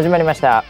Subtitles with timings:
[0.00, 0.64] 始まりました。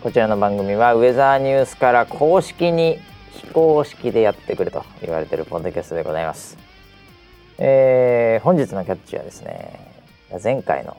[0.00, 3.00] こちらの番組はウェザーニュースから公式に
[3.32, 6.56] 非公式でやってくれと言われているポッドキャストでございます、
[7.58, 9.80] えー本日のキャッチはですね
[10.40, 10.96] 前回の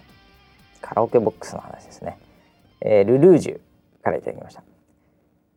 [0.82, 2.18] カラオケボックスの話ですね、
[2.82, 4.62] えールルージュからいただきました。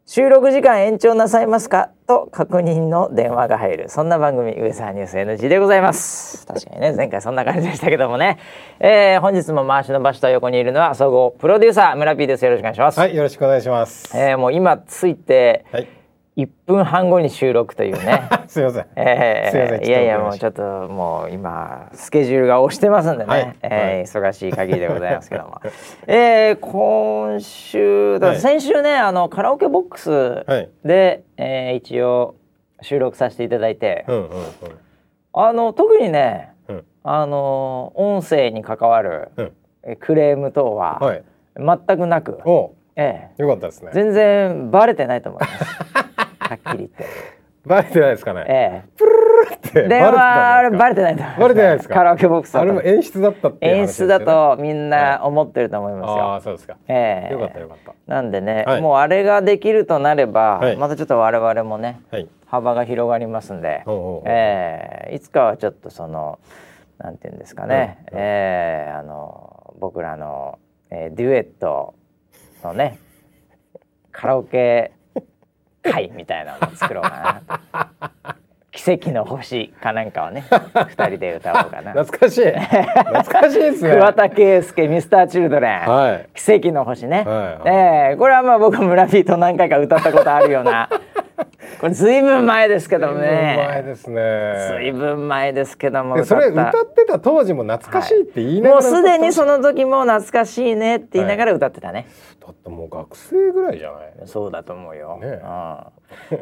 [0.06, 1.90] 収録時間延長なさいますか？
[2.08, 3.88] と確認の電話が入る。
[3.88, 6.44] そんな番組ウェザーニュース NG でございます。
[6.46, 8.38] 確かにね前回そんな感じでしたけどもね、
[8.80, 12.44] えー本日も回しの場所と横にいるのは総合プロデューサー村 P です。
[12.44, 14.16] よろしくお願いします、はい、よろしくお願いします。
[14.16, 15.88] えーもう今ついてはい、
[16.36, 18.22] 1分半後に収録というね。
[18.46, 18.86] すみません。
[18.96, 19.84] えーすいません。
[19.86, 23.56] いやいやもうちょっともう今スケジュールが押してますんでね、はい。
[23.62, 24.28] えーはい。
[24.30, 25.60] 忙しい限りでございますけども。
[26.06, 28.36] えー今週だはい。
[28.38, 30.68] 先週ねあのカラオケボックスはい。
[30.84, 32.36] で、えー一応
[32.80, 34.28] 収録させていただいて、うんうん
[35.32, 36.76] あの特にねうん。
[36.76, 36.84] うん。
[37.04, 39.52] あの音声に関わるうん。
[39.82, 41.22] えクレーム等ははい。
[41.56, 43.42] 全くなく、お、ええ。
[43.42, 43.90] よかったですね。
[43.92, 46.09] 全然バレてないと思います
[46.50, 47.06] はっきり言って。
[47.64, 48.44] バレてないですかね？
[48.48, 48.82] え
[49.54, 49.84] って。
[49.84, 51.94] え、電話あれバレレてないとバレてないですか？
[51.94, 56.22] カラオケボックスあれも演出だったって演出だとみんな思ってると思いますよ。
[56.24, 56.76] ああ、そうですか。
[56.88, 57.32] ええ。
[57.32, 57.94] よかったよかった。
[58.12, 58.80] なんでね、はい。
[58.80, 60.76] もうあれができるとなれば、はい。
[60.76, 62.28] またちょっと我々もねはい。
[62.46, 63.84] 幅が広がりますんで、
[64.24, 65.14] ええ。
[65.14, 66.40] いつかはちょっとその
[66.98, 70.58] なんていうんですかね、ええあの僕らの、
[70.90, 71.94] えーデュエット
[72.64, 72.98] のね
[74.12, 74.92] カラオケ
[75.82, 78.40] 会みたいなのを作ろうかなと。
[78.72, 80.44] 奇跡の星かなんかをね
[80.88, 81.92] 二人で歌おうかな。
[81.92, 82.44] 懐かしい。
[82.50, 83.90] 懐かしいですね。
[83.90, 86.28] 桑田佳祐ミスターチルドレン、はい。
[86.34, 90.88] 奇跡の星ね、はいはいええこれはまあ僕村ピーと何回か歌ったことあるような
[91.80, 94.92] これずいぶん前ですけどもだいぶ前ねですずいね。
[94.92, 102.06] ぶん前ですけどもでそれ歌ってた当時も懐かしいって言いながらもうすでにそのの時も懐かしいねって言いながら歌ってたね、
[102.38, 104.12] だってもう学生ぐらいじゃない？
[104.26, 105.40] そうだと思うよ、ね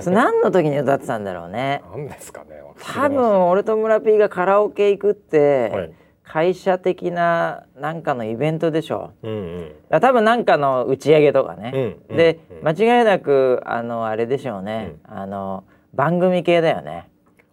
[0.07, 1.83] うん、何の時に歌ってたんだろうね。
[1.91, 2.61] なんですかね。
[2.81, 5.93] 多分俺と村ピーがカラオケ行くって、はい
[6.29, 9.13] 会社的ななんかのイベントでしょ。
[9.23, 9.69] うんうん。
[9.69, 12.69] だから多分なんかの打ち上げとかね、うんうんで、うん。
[12.69, 17.09] 間違いなくあのあれでしょうね、あの番組系だよね。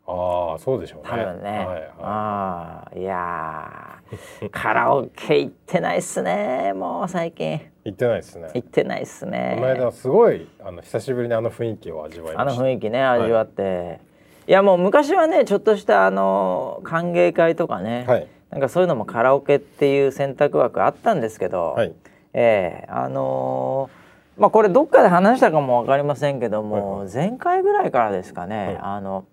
[0.08, 1.10] ああ、そうでしょうね。
[1.10, 1.90] 多分ね、はいはい。
[2.02, 4.50] ああいやー。
[4.52, 7.60] カラオケ行ってないっすねもう最近。
[7.86, 8.50] 行ってないですね。
[8.54, 9.54] 行ってないっすね。
[9.56, 12.64] この間すごいあの久しぶりにあの雰囲気を味わいあのました。
[12.64, 14.00] 雰囲気ね味わって、
[14.48, 21.94] い、やもう昔はねちょっとしたあの歓迎会とかね、はいなんかそういうのもカラオケっていう選択枠あったんですけど、はい。
[22.34, 24.06] ええあのー
[24.38, 28.78] まあこれどっかで話したかもわかりませんけども、はい前回ぐらいからですかね、はい。
[28.82, 29.26] あの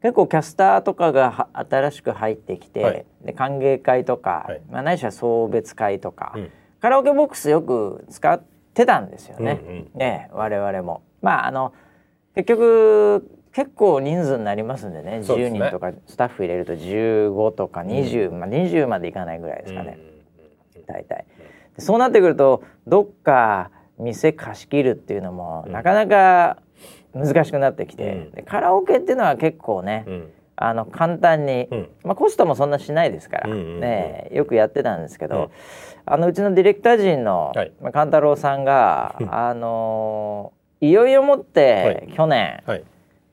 [0.00, 3.06] 結構キャスターとかがは新しく入ってきて、はい。
[3.22, 4.62] で歓迎会とか、はい。
[4.70, 6.50] まあ、ないしは送別会とか、うん。
[6.80, 8.42] カラオケボックスよく使っ
[8.72, 9.90] てたんですよね、うんうん。
[9.94, 11.02] ね我々も。
[11.20, 11.74] まああの
[12.34, 15.20] 結局結構人数になりますんでね。
[15.20, 15.60] 10そうですね。
[15.60, 19.98] 人とかスタッフ入れると15とか20、まあ、20までいかないぐらいですかね。
[20.86, 21.24] 大体。
[21.76, 25.72] でそうなってくるとどっか店貸し切るっていうのも、うん。
[25.72, 26.58] なかなか
[27.14, 28.30] 難しくなってきて、うん。
[28.32, 30.12] でカラオケっていうのは結構ね、うん。
[30.14, 31.88] うんあの簡単に、うん。
[32.04, 35.50] まあ、コストもそんなしないですから、ねよくやってたんですけど、うん。
[36.06, 37.72] あのうちのディレクター陣の、はい。
[37.80, 42.12] まあ、勘太郎さんが、 あのーいよいよもって、はい。
[42.14, 42.84] 去年、はい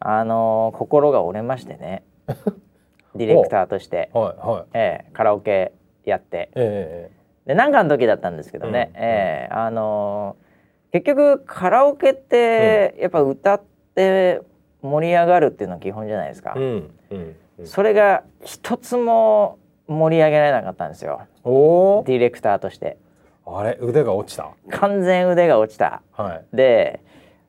[0.02, 2.04] あのー心が折れましてね。
[3.16, 4.64] ディレクターとして、はいはい。
[4.74, 5.74] ええカラオケ
[6.06, 6.50] やって。
[6.56, 7.12] え
[7.46, 10.52] で何かの時だったんですけどね、うんええあのー
[10.94, 13.62] 結局カラオケってやっぱ歌っ
[13.96, 14.42] て
[14.82, 17.68] 盛り上がるっていうのは基本じゃないですか、えうんうんうん。
[17.68, 21.22] それが一つも盛り上げられなかったんですよ。
[21.46, 22.98] ディレクターとして。
[23.46, 24.50] あれ腕が落ちた？
[24.70, 26.02] 完全腕が落ちた。
[26.12, 26.56] はい。
[26.56, 27.00] で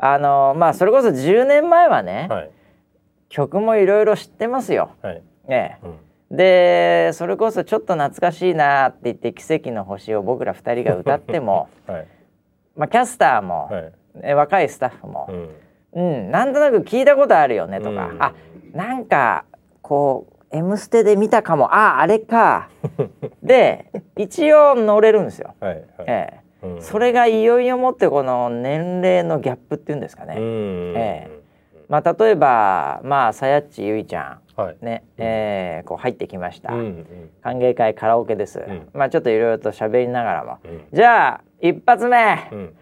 [0.05, 2.51] あのーまあそれこそ10年前はね、はい。
[3.29, 5.23] 曲もいろいろ知ってますよ、はい。
[5.49, 5.79] ね
[6.31, 6.37] うん。
[6.37, 12.07] でそれこそちょっと懐かしいなって言って「奇跡の星」を僕ら2人が歌っても はい。
[12.77, 13.93] まあキャスターも、はい。
[14.25, 15.49] え若いスタッフもう、ん。
[15.93, 18.17] うんなんとなく聞いたことあるよねとか、うん。
[18.21, 18.35] あ
[18.73, 19.45] なんか
[19.83, 22.71] こう「M ステ」で見たかもああれか。
[23.41, 25.55] で一応乗れるんですよ。
[25.61, 25.85] はいはい。
[26.09, 26.83] ええうん。
[26.83, 30.37] それがいよいよもってこの年齢のギャップっていうんですかね。
[30.39, 30.95] うん。
[30.97, 31.31] え
[31.89, 34.77] まあ例えばまあさやっちゆいちゃはい。
[34.83, 34.85] ん。
[34.85, 36.73] ね、えーこう入ってきました。
[36.73, 37.31] うんうん。
[37.43, 38.61] 歓迎会カラオケです。
[38.61, 38.89] ん。
[38.95, 40.81] まあちょっといろいろと喋りながらも、うん。
[40.93, 42.75] じゃあ一発目、うん。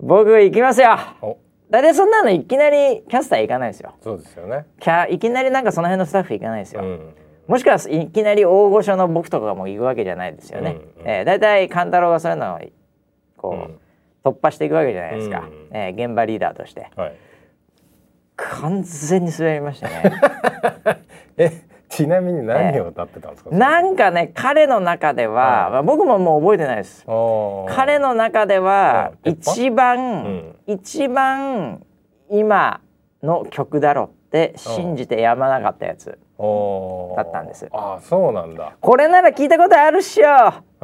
[0.00, 0.96] 僕行きますよ。
[1.22, 1.38] お。
[1.70, 3.94] 大体そんなのいきなりキャスター行かないですよ。
[4.02, 4.66] そうですよね。
[4.78, 6.82] キャいきなりなんかその辺のスタッフ行かないですよ。
[6.82, 7.14] うん。
[7.48, 10.76] もしくはいきなり大御所の僕とかも行くわけじゃないですよね。
[10.96, 11.08] うんうん。
[11.08, 12.60] えー、大体勘太郎がそういうの
[13.42, 13.78] こう、うん。
[14.24, 15.76] 突破していくわけじゃないですか、うん。
[15.76, 16.90] えー現場リーダーとして。
[16.96, 17.14] はい。
[18.36, 20.12] 完全に滑りましたね。
[21.36, 25.70] えちなみに何を歌ってたんですか、なんかね彼の中では、はい。
[25.72, 27.04] まあ僕ももう覚えてないです。
[27.68, 30.56] 彼の中では一番、うん。
[30.66, 31.84] 一番
[32.30, 32.80] 今
[33.22, 36.18] の曲だろって信じてやまなかったやつ
[37.16, 37.68] だったんです。
[37.72, 38.72] あーそうなんだ。
[38.80, 40.26] これなら聞いたことあるっしょ。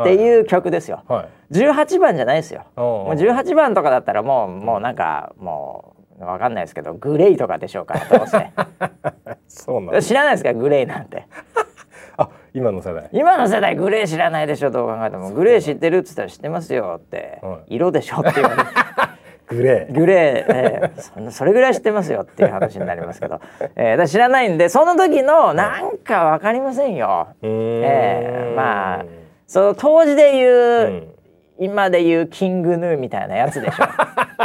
[0.01, 1.55] っていう曲ですよ、はい。
[1.59, 2.65] 18番じゃないですよ。
[2.77, 8.51] おもう18番とかだったらもうもうなんかもうわかんないですけどグレイとかでしょうからどうせ。
[9.49, 10.03] そうなんだ。
[10.03, 10.53] 知らないですか？
[10.55, 11.27] グレイなんて。
[12.17, 13.09] あ今の世代。
[13.13, 15.31] 今の世代グレー知らないでしょどう考えても。
[15.31, 17.77] グレー知ってるっつったら知ってますよって、はい。
[17.77, 18.47] 色でしょっていう
[19.49, 19.95] グレー。
[19.95, 23.41] グレー、えーそそれぐらい知ってますよっていう話になりますけど、
[23.77, 27.83] えー知らないんでその時のなんかわかりませんよ、うーん。
[27.85, 29.05] えーまあ
[29.47, 31.15] その当時で言う、うん。
[31.61, 33.85] 今で言うキングヌーみたいなやつでしょ、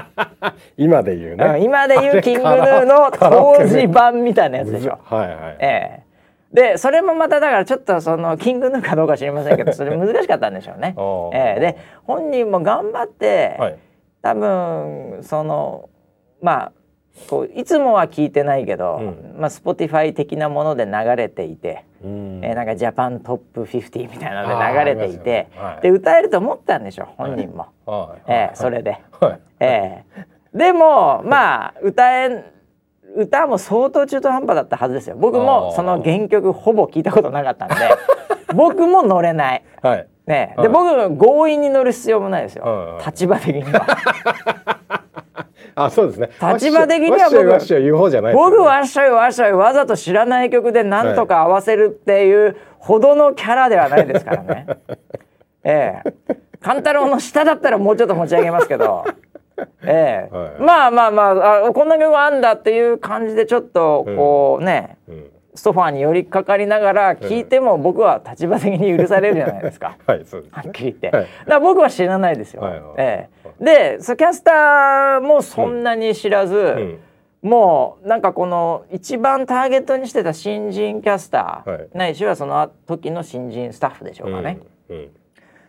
[0.78, 5.36] 今で言ううんね今で言うキングヌーの当時版みたいなやつでしょ、はいはい。
[5.60, 6.04] ええ。
[6.54, 10.96] でそれもまただからちょっとそのキングヌーかどうか知りませんけどそれ難しかったんでしょうね。
[11.34, 11.60] ええ。
[11.60, 13.76] で本人も頑張って、はい
[14.24, 15.90] 多分その
[16.42, 16.72] まあ
[17.30, 19.36] こういつもは聞いてないけど、うん。
[19.38, 22.42] まあ Spotify 的なもので流れていて、うん。
[22.44, 25.82] えーなんかジャパントップ50みたいなので流れていて、はい。
[25.84, 27.68] で歌えると思ったんでしょ本人も。
[27.86, 28.32] はい。
[28.32, 29.00] ええそれで。
[29.22, 29.40] はい。
[29.60, 30.26] ええ
[30.58, 32.52] でもまあ歌え
[33.16, 35.16] 歌も相当中途半端だったはずですよ。
[35.16, 35.76] 僕あもー。
[35.76, 37.76] その原曲ほぼ聞いたことなかったんで
[38.56, 39.64] 僕も乗れない。
[39.84, 40.68] はいね、はい。
[40.68, 43.86] で僕強引に乗る必要もないですよ、はいはい立場的には。
[45.76, 46.30] あそうですね。
[46.54, 54.68] 立場的には僕わっしょいわっしょい言う方じゃない僕わっしょいわっしょいわざと知らない曲でなんとか合わせるっていうほどのキャラではないですからね。
[55.64, 56.36] ええ。
[56.62, 59.04] 勘太郎の下だったらもうちょっと持ち上げますけど。
[59.84, 60.36] ええ。
[60.36, 60.52] はい。
[60.60, 69.98] まあまあまああこんな曲あんだっていう感じでちょっとこうね、うんソファーに寄りかかりながら聞いても僕は立場的に許されるじゃないですか。
[70.06, 71.26] はいそうですはっねきり言って、はい。
[71.26, 72.62] だから僕は知らないですよ。
[72.62, 72.94] はいはい。
[72.98, 73.30] え
[73.60, 73.64] え。
[73.96, 76.56] でそキャスターもそんなに知らず、
[77.44, 77.48] ん。
[77.48, 81.88] もうなんかこの一番ターゲットにしてた新人キャスター、はい。
[81.94, 84.60] ないしはその時の新人スタッフでしょうかね、
[84.90, 85.10] うんうん。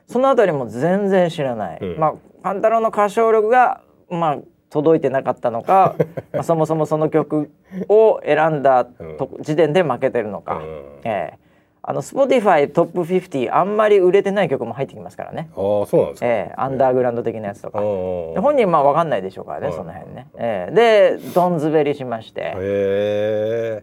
[0.07, 1.99] そのあたりも全然知らない、うん。
[1.99, 4.39] まあ勘太郎の歌唱力がまあ
[4.75, 5.95] 届いてなかったのか
[6.35, 7.53] まあそもそもその曲
[7.89, 10.63] を選んだと、時点で負けてるのか、うん。
[11.05, 11.39] ええ。
[11.87, 16.27] あの Spotify トップ50あんまり売れてない曲も入ってきますからね、ああそうなんですか。
[16.27, 16.55] ええ。
[16.57, 17.79] アンダーグラウンド的なやつとか。
[17.79, 20.27] 本人まあ分かんないでしょうからね、はいその辺ね。
[20.37, 20.75] ええ。
[20.75, 22.55] でどん滑りしまして、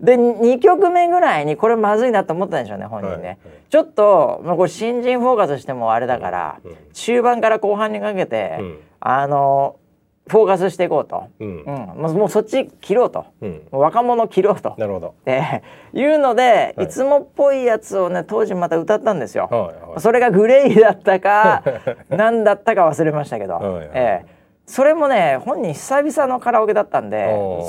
[0.01, 3.37] で2曲目ぐらいにこれまずいなと思ったんでしょうね本人ね、はいはい。
[3.69, 6.75] ちょっと、まあ、これ新人フォーカスしてもあれだから、うん。
[6.93, 8.79] 中盤から後半にかけて、うん。
[8.99, 9.75] あの
[10.27, 11.63] フォーカスしていこうと、うん。
[11.63, 12.13] うん。
[12.13, 13.61] もうそっち切ろうと、うん。
[13.71, 14.75] 若者切ろうと。
[14.77, 15.13] なるほど。
[15.25, 15.61] え
[15.93, 16.85] えいうので、はい。
[16.85, 19.47] い、つもっぽいやつをね当時また歌ったんですよ。
[19.51, 21.63] はいはいそれがグレイだったか
[22.09, 24.41] 何だったか忘れましたけど、はいはいええ。
[24.65, 27.27] それもね本人久々のカラオケだったんで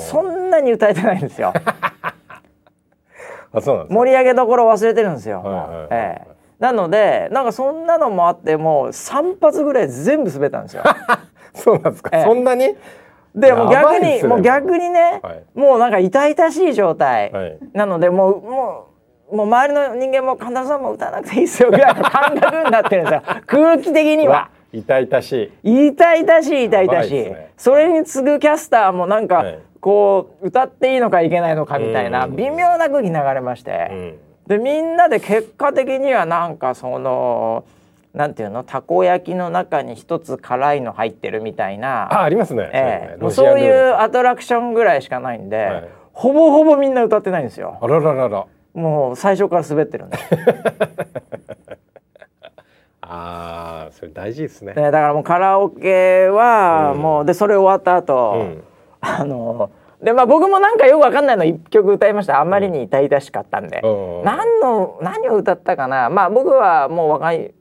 [0.09, 1.51] そんなに歌えてないんですよ。
[3.55, 3.93] あそうなんですか？
[3.99, 6.33] 盛り上げどころ忘れてるんですよ、はいはいはいええ。
[6.59, 10.83] なのでなんかそんなのもあってもう3発ぐらい全部滑ったんですよ
[11.55, 12.09] そうなんですか？
[12.13, 12.23] ええ。
[12.23, 12.75] そんなに？
[13.35, 15.43] でも逆に、ねもう逆にね、はい。
[15.55, 17.57] もうなんか痛々しい状態、はい。
[17.73, 18.87] なのでもうも
[19.31, 23.21] うもう周りの人間も神田さんも歌わなくていいっすよぐらいの感覚になってるんですよ。
[23.47, 24.49] 空気的には。
[24.71, 25.89] 痛々しい。
[25.89, 27.51] 痛々しい痛々しい、ね。
[27.57, 29.59] それに次ぐキャスターもなんか、はい。
[29.79, 32.35] こう歌っていいのかいけないのかみたいなうん。
[32.37, 34.19] 微妙な空気流れまして、うん。
[34.47, 37.65] でみんなで結果的にはなんかその
[38.13, 38.63] なんていうの？
[38.63, 42.03] たこ焼きの中に一つ辛いの入ってるみたいな。
[42.13, 42.69] あありますね。
[42.73, 43.17] ええ。
[43.19, 45.89] もうロシアンそういうアトラクションぐらいしかないんで、はい。
[46.13, 47.77] ほぼほぼみんな歌ってないんですよ。
[47.79, 48.45] トあらららら。
[48.73, 50.17] もう最初から滑ってるんで、
[53.01, 54.73] ああそれ大事ですね。
[54.73, 57.01] ねだからもうカラオケはうん。
[57.01, 58.63] もう、でそれ終わった後、うん。
[59.01, 59.69] あの
[60.01, 62.39] でまあ僕もなんかよくわかんないの一曲歌いました。
[62.39, 64.23] あんまりに痛々しかったんで、うん。
[64.23, 66.09] 何の何を歌ったかな。
[66.09, 67.53] まあ僕はもう若い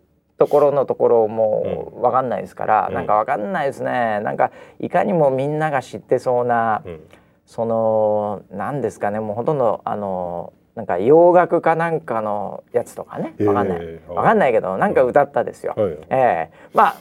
[0.43, 2.95] ところのところもうわかんないですから、うん。
[2.95, 4.19] なんかわかんないですね。
[4.21, 7.01] なんかいかにもみんなが知ってそうな、うん。
[7.47, 9.21] その何ですかね。
[9.21, 13.37] もうほとんどあのなんか洋楽かなんかのやつとかね。
[13.47, 15.75] わかんない、えーわかんないけどなんか歌ったですよ。
[15.77, 15.93] はい。
[16.11, 16.51] ええ。
[16.75, 16.97] まあ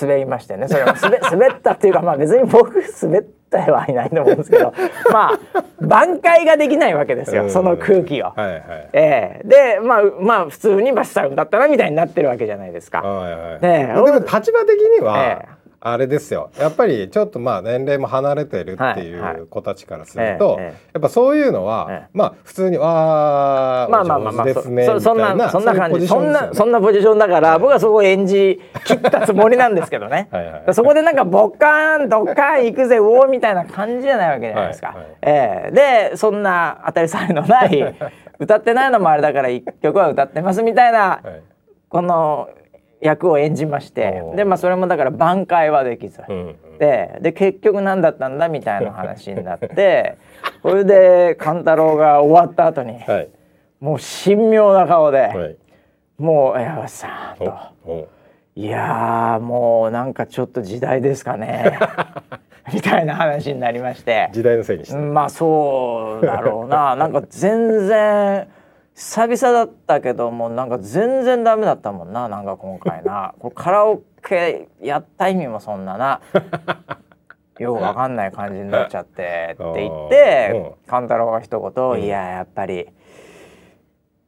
[0.00, 0.68] 滑りましてね。
[0.68, 4.72] それも滑 滑ったっていうかまあ別に僕滑っってはいないと思うんですけど
[5.12, 5.38] まあ
[5.80, 7.50] 挽回ができないわけですよ、うん。
[7.50, 8.32] その空気を。
[8.34, 8.60] はいはい。
[8.92, 9.48] ええ。
[9.48, 13.02] でまあまあ普通にバスさんだったなみたいになってるわけじゃないですか。
[13.02, 13.60] はいはい。
[13.60, 15.53] でも立場的には、ええ
[15.84, 16.50] あれですよ。
[16.58, 22.08] やっぱりちょっとまあ年齢も離れてるってはいう子たちからすると、やっぱそういうのは、ええ。
[22.12, 26.06] まあ普通に「わあまあまあまあまあ、お上手ですね」そそんなそんな感じ。
[26.06, 30.28] そんなそんななポジションだから僕はそこを演じ切ったつもりなんですけどね。
[30.72, 36.10] そこでなんかボッカーンドッカーン行くぜおおみたいな感じじゃないわけじゃないですか、はええ。
[36.10, 37.94] でそんな当たり障りのない
[38.38, 41.42] 歌ってないのもあれだから一曲は歌ってますみたいなはい。
[41.88, 42.48] この
[43.04, 46.22] 役を演じましてでまあそれもだから挽回はできず。
[46.26, 46.78] うんうん。
[46.78, 50.16] でで結局何だったんだみたいな話になって
[50.62, 53.28] それで勘太郎が終わった後にはい。
[53.80, 55.56] もう神妙な顔で、はい。
[56.16, 57.54] もう矢橋さんと。
[57.84, 58.08] おお
[58.56, 61.76] 「いやーもうなんかちょっと時代ですかね」
[62.72, 64.30] みたいな話になりまして。
[64.32, 66.96] 時代のせいにして、うんまあそうだろうな。
[66.96, 68.48] なんか全然
[68.94, 73.34] 久々だったけどもなんか全然ダメだったもんななんか今回な。
[73.40, 76.20] これカラオケやった意味もそんなな。
[77.58, 82.88] よくわかんない感じになっちゃってって言って勘太郎が一言「いややっぱり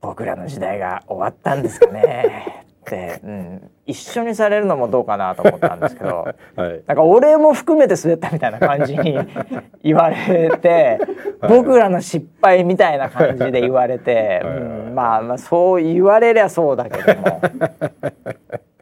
[0.01, 6.29] 僕らの時代が終わったんですかね」うん、一緒にされるのもどうかなと思ったんですけど。
[6.57, 6.83] はい。
[6.87, 9.19] なんか俺も含めて滑ったみたいな感じに
[9.83, 11.01] 言われて
[11.49, 14.55] 僕らの失敗みたいな感じで言われて、はい。
[14.55, 14.61] はい。
[14.61, 17.41] うんまあまあそう言われりゃそうだけども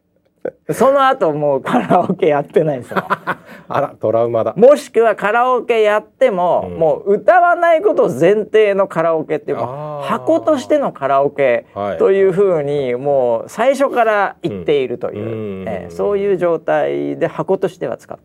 [0.73, 3.05] その後もうカラオケやってないですよ。
[3.69, 4.55] あらトラウマだ。
[4.57, 6.79] もしくはカラオケやっても、うん。
[6.79, 11.99] もう歌わないことを前提のカラオケっていう箱としてのカラオケはい。
[11.99, 15.69] というふうにもう最初から言っているという、うん。
[15.69, 18.19] えーそういう状態で箱としては使っ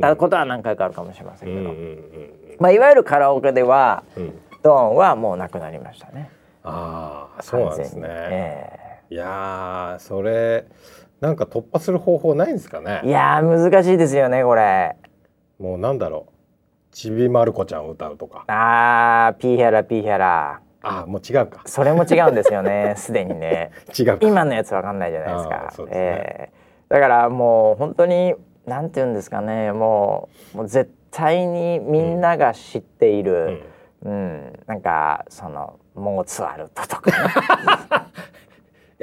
[0.00, 1.98] たことは何回かあるかもしれませんけど、うん
[2.58, 4.04] まあ、いわゆるカラオケでは
[4.62, 6.30] ドーンはもうなくなりましたね。
[6.64, 10.64] ああそうなんですね、えいやーそれ
[11.22, 13.00] なんか突破する方法ないんですかね？
[13.04, 14.96] えいやー難しいですよねこれ。
[15.60, 16.32] もうなんだろう。
[16.90, 18.44] ちびまる子ちゃんを歌うとか。
[18.48, 20.60] あーピーヒャラピーヒャラ。
[20.82, 21.62] あーもう違うか。
[21.64, 23.70] それも違うんですよね すでにね。
[23.96, 24.18] 違うか。
[24.20, 25.90] 今のやつわかんないじゃないですあかーそね。
[25.94, 28.34] ええだからもう本当に
[28.66, 29.70] なんて言うんですかね。
[29.70, 33.62] もうもう絶対にみんなが知っている、
[34.02, 34.58] うん。
[34.66, 37.16] なんかそのモーツァルトとか、ね、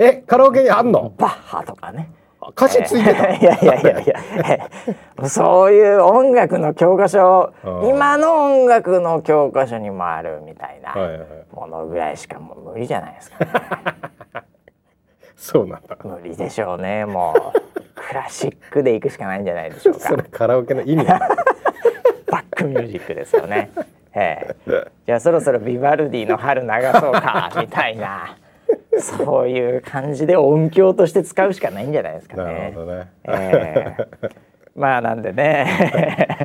[0.01, 1.13] えカラオケにあんの？
[1.17, 2.09] バッハとかね。
[2.51, 4.15] 歌詞ついてた、いやいやいやいや。
[4.47, 4.59] え
[5.27, 7.89] そういう音楽の教科書うん。
[7.89, 10.95] 今の音楽の教科書にもあるみたいな
[11.51, 13.51] ものぐらいしかもう無理じゃないですか、ね。
[15.35, 15.97] そうなんだ。
[16.01, 17.05] 無理でしょうね。
[17.05, 17.59] もう
[17.95, 19.99] クラシックで行くしかないんじゃないでしょうか。
[20.07, 23.69] それカラオケの意味バックミュージックですよね。
[24.15, 26.67] ええ、じゃあそろそろビバルディの春流
[26.99, 28.37] そうかみたいな
[28.99, 32.79] そういう感じで音響として使うしかないんじゃないですかなねる。
[32.79, 34.29] ほどね、ええ。
[34.75, 35.65] まあなんでね。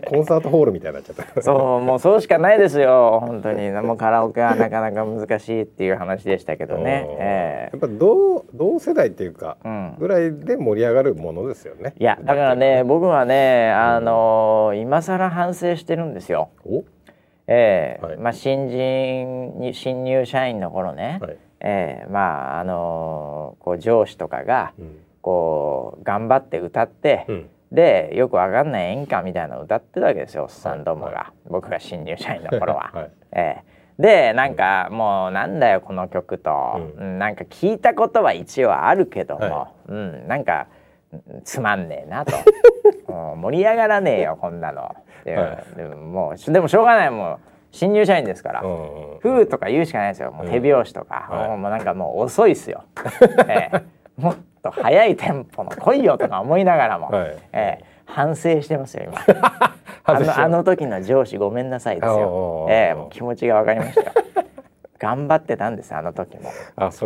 [0.10, 1.42] コンサートホールみたいになっちゃった。
[1.42, 3.20] そうもうそうしかないですよ。
[3.24, 3.70] 本当に。
[3.70, 7.06] もうカラオケはなかなか難しいっていう話でしたけどね。
[7.20, 9.94] えやっぱ同同世代っていうか、うん。
[9.98, 11.92] ぐらいで盛り上がるものですよね。
[11.96, 16.48] えいやだからね僕はねあの今更反省してるんですよ。
[16.66, 16.82] お。
[17.46, 18.04] ええ。
[18.04, 18.16] はい。
[18.16, 25.04] まあ新人に新入社員の頃ね、はいええまああのこう上司とかがうん。
[25.24, 27.48] こう頑張って歌って、うん。
[27.72, 32.90] でよくわかんない演歌みたいなの歌ってたわけですよおっさんどもが、は僕が新入社員の頃は。
[32.94, 33.10] はい。
[33.32, 40.66] ええでなんかもうなんだよこの曲と、ううんなんか聞いたことは一応あるけども、はうん、なんか
[41.12, 42.32] うんつまんねえなと。
[43.08, 44.94] うん盛り上がらねえよこんなの。
[45.24, 47.10] ではでももうでもしょうがない。
[47.10, 47.38] もう
[47.74, 48.62] 新入社員ですから。
[48.62, 50.30] うんふうとか言うしかないですよ。
[50.30, 52.84] もう手拍子とか、はいもうなんかもう遅いっすよ。
[53.48, 53.82] ええ
[54.16, 59.18] もっと早いテンポの来いよとか思いながらも、はいええ反省してますよ今。
[60.04, 62.72] あのあの時の上司ごめんなさいですよう。
[62.72, 64.12] ええもう気持ちがわかりましたよ。
[65.00, 66.50] 頑張ってたんですあの時も。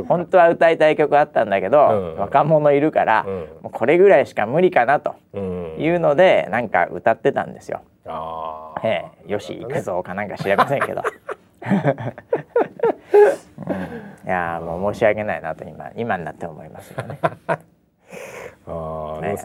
[0.07, 7.81] 本当は歌いたい曲あったんだけど、うん若者いるから、うんもうこれぐらいしか無理かなとうんいうのでなんか歌ってたんですよ。
[8.09, 8.87] あー。
[8.87, 11.69] ええ、よし行くぞかなんか知りませんけど、うん。
[14.27, 17.19] いやーもう申し訳ないなと今今になって思いますよね。
[18.67, 19.37] あね。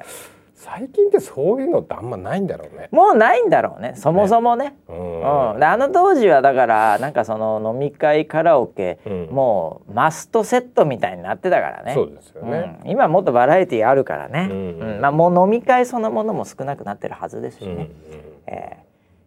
[0.55, 2.87] 最近ってそういうのってあんまないんだろうね。
[2.91, 3.95] もうないんだろうね。
[3.97, 4.77] そもそもね。
[4.87, 5.51] うん。
[5.53, 9.27] うん、であの当時はだからなんかその飲み会カラオケ、うん。
[9.29, 11.93] もうマストセットみたいになってたからね。
[11.93, 12.79] そうですよね。
[12.85, 12.89] うん。
[12.89, 14.79] 今もっとバラエティーあるからね、うん。
[14.79, 15.01] うん。
[15.01, 18.83] まあ、もう飲み会そのものも少なくなってるはずですしね、うんうんえー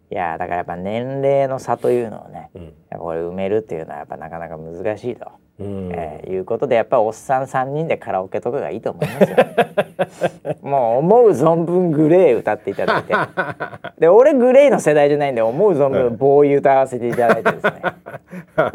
[0.09, 2.73] いやだからやっぱ年齢の差というのをね、うん。
[2.97, 5.91] これ埋めるっていうのはやっぱなかなか難しいと、うん。
[5.91, 9.37] えーいうことでやっぱおっさん3人でカラオケとかがいいと思いますよ。
[10.63, 13.13] もう思う存分グレー歌っていただいて。
[13.99, 17.81] で俺グレーの世代じゃないんで思う存分ボーイ歌わせていただいてですね。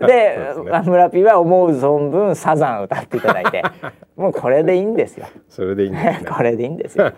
[0.07, 0.39] で
[0.85, 3.63] 村ピーは思う存分サザン歌っていただいて。
[4.17, 5.27] もうこれでいいんですよ。
[5.49, 6.31] それでいいんですね。
[6.31, 7.11] これでいいんですよ。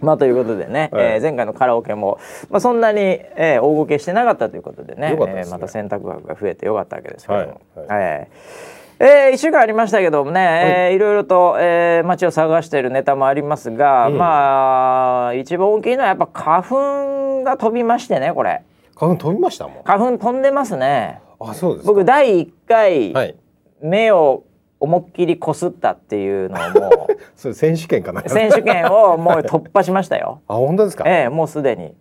[0.04, 1.04] まあということでね、はい。
[1.04, 2.18] えー前回のカラオケも、
[2.50, 5.50] まあ、そんなに、えー大ごけしてなかったということでねよかったですね。
[5.52, 7.58] えーまた選択枠が増えてよかったわけですけども、はい
[7.90, 14.18] えーえー、1週間ありましたけどもね、えーいろいろと、えー街を探しているネタもありますが、うん。
[14.18, 18.62] まあ一番大きいのはやっぱ花粉が飛びましてねこれ。
[18.96, 19.82] 花粉飛びましたもん。
[19.84, 21.20] 花粉飛んでますね。
[21.40, 21.92] あそうですか。
[21.92, 23.34] 僕第1回、はい。
[23.80, 24.42] 目を
[24.80, 28.22] 思いっきりこすったっていうのをもう それ選手権かな？
[28.22, 30.40] 選手権をもう突破しましたよ。
[30.48, 31.04] あ本当ですか？
[31.06, 31.94] ええもうすでに。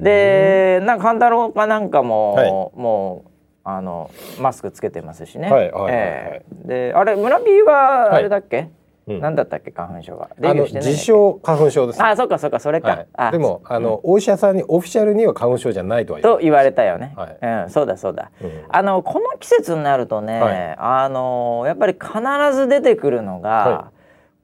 [0.00, 2.50] でなんか勘太郎かなんかも、はい。
[2.50, 3.28] もう
[3.64, 4.10] あの
[4.40, 5.50] マスクつけてますしね。
[5.50, 5.92] はいはいはいはい。
[5.94, 6.68] ええ。
[6.90, 8.70] であれ村 P はあれだっけ、うん
[9.06, 10.90] なんだったっけ花粉症がデビューしてないんだっけ？
[10.90, 12.02] 自称花粉症です。
[12.02, 13.06] あそっかそっかそれか。
[13.32, 17.12] でもあのお医者さんにオフィシャルには花粉症じゃないとは言と言われたよね。
[17.16, 17.38] はい。
[17.42, 18.30] うんそうだそうだ。
[18.40, 18.50] うん。
[18.68, 20.76] あのこの季節になるとね、はい。
[20.78, 22.12] あのやっぱり必
[22.54, 23.90] ず出てくるのが、は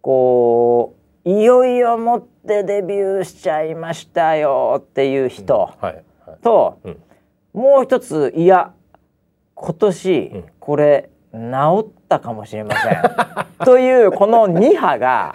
[0.00, 6.04] こういよいよもってデビューしちゃいましたよっていう人はいはい。
[6.42, 7.02] と、うん。
[7.52, 8.72] もう一ついや
[9.54, 10.44] 今年、うん。
[10.58, 13.02] これ治ったかもしれません。
[13.64, 15.34] というこの2波が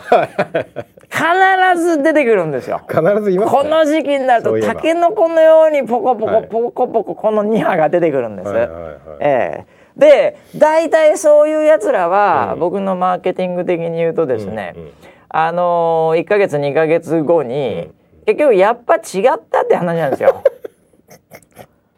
[1.09, 2.81] 必ず出てくるんですよ。
[2.87, 4.75] 必ず言いますこの時期になるとそういえば。
[4.75, 6.47] タケノコのようにポコポはい。
[6.47, 8.49] コポコポコこの2波が出てくるんです。
[8.49, 9.65] はいはいはいええ。
[9.95, 12.59] で大体そういうやつらは、うん。
[12.59, 14.91] 僕のマーケティング的に言うとですね、うんうん。
[15.29, 17.89] あのー、1ヶ月2ヶ月後に、
[18.25, 19.01] 結局やっぱ違っ
[19.49, 20.43] たって話なんですよ。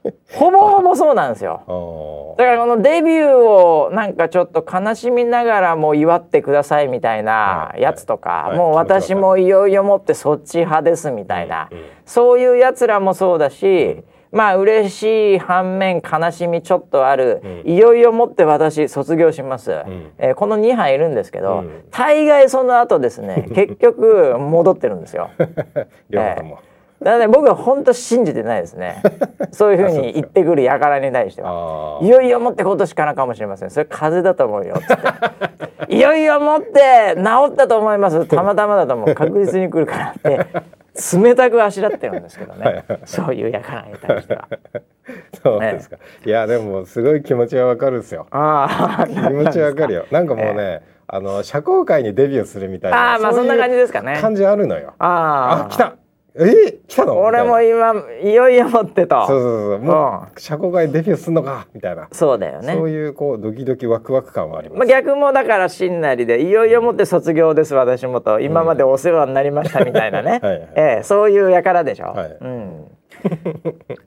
[0.34, 2.36] ほぼほぼそうなんですよ。
[2.38, 7.82] だからこのデビューをなんかちょっと悲しみながらも祝ってくださいみたいなはい。
[7.82, 8.58] やつとか、はい。
[8.58, 11.70] もう私もいよいよもってそっち派ですみたいな、
[12.06, 17.72] そういうやつらもそうだし、まあ嬉しい反面悲しみちょっとある、うん。
[17.72, 20.12] いよいよもって私卒業します、ん。
[20.18, 21.84] えーこの2班いるんですけど、うん。
[21.90, 25.30] 大概その後ですね結局戻ってるんですよ。
[26.10, 26.60] 両方とも
[27.04, 29.02] だね僕は本当信じてないですね。
[29.52, 32.00] そういうふうに言ってくる輩に対しては。
[32.02, 33.70] あいよいよもって今年からかもしれません。
[33.70, 34.76] それ風邪だと思うよ。
[34.78, 35.88] っつって。
[35.96, 38.26] いよいよもって治ったと思います。
[38.28, 39.14] たまたまだと思う。
[39.14, 40.76] 確実に来るからって。
[41.22, 42.86] 冷たくあしらってるんですけどね。
[43.04, 44.48] そういう輩に対しては。
[44.50, 44.58] あ
[45.44, 45.98] そうですか。
[46.26, 48.28] いやでもすごい気持ちはわかるんですよ。
[48.32, 50.06] ああ気持ちわかるよ。
[50.12, 53.16] なんかもうねあの社交界にデビューするみたいな。
[53.16, 54.18] あーまあそんな感じですかね。
[54.22, 54.94] 感じあるのよ。
[54.98, 55.96] ああ来た
[56.38, 57.18] えー来たの？
[57.20, 59.80] 俺も今いよいよもってとそうそうそう。
[59.80, 61.68] もう社交界デビューすんのか？
[61.74, 62.08] みたいな。
[62.12, 62.74] そうだよね。
[62.74, 64.80] そういうこうドキドキワクワク感はあります。
[64.80, 68.40] まあ、逆もだからしんなりでいよいよもって卒業です私もと。
[68.40, 70.70] 今までお世話になりましたみたいなね、 はいはい。
[70.76, 72.08] ええそういう輩でしょ。
[72.08, 72.38] はい。
[72.42, 72.88] うん、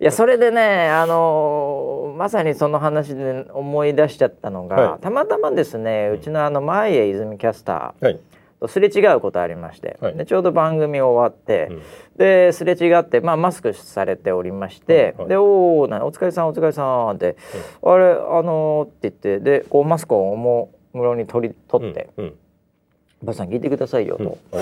[0.01, 5.01] いやそれでね、あのーまさにその話で思い出しちゃったのが、はい。
[5.01, 8.05] たまたまですねうちのあの前江泉キャスター。
[8.05, 8.15] はい。
[8.17, 8.21] と
[8.67, 10.17] すれ違うことありまして、はい。
[10.17, 11.83] でちょうど番組終わって、うん。
[12.17, 17.37] ですれ違って、まあ、マスクされておりまして「はいはいでおーなお疲れさんお疲れさん」って
[17.83, 22.35] 「あれあのー」って言ってでこうマスクをおもむろに取り取ってうん
[23.23, 24.25] 「ば、あさん聞いてくださいよ」と。
[24.25, 24.27] う
[24.59, 24.61] ん。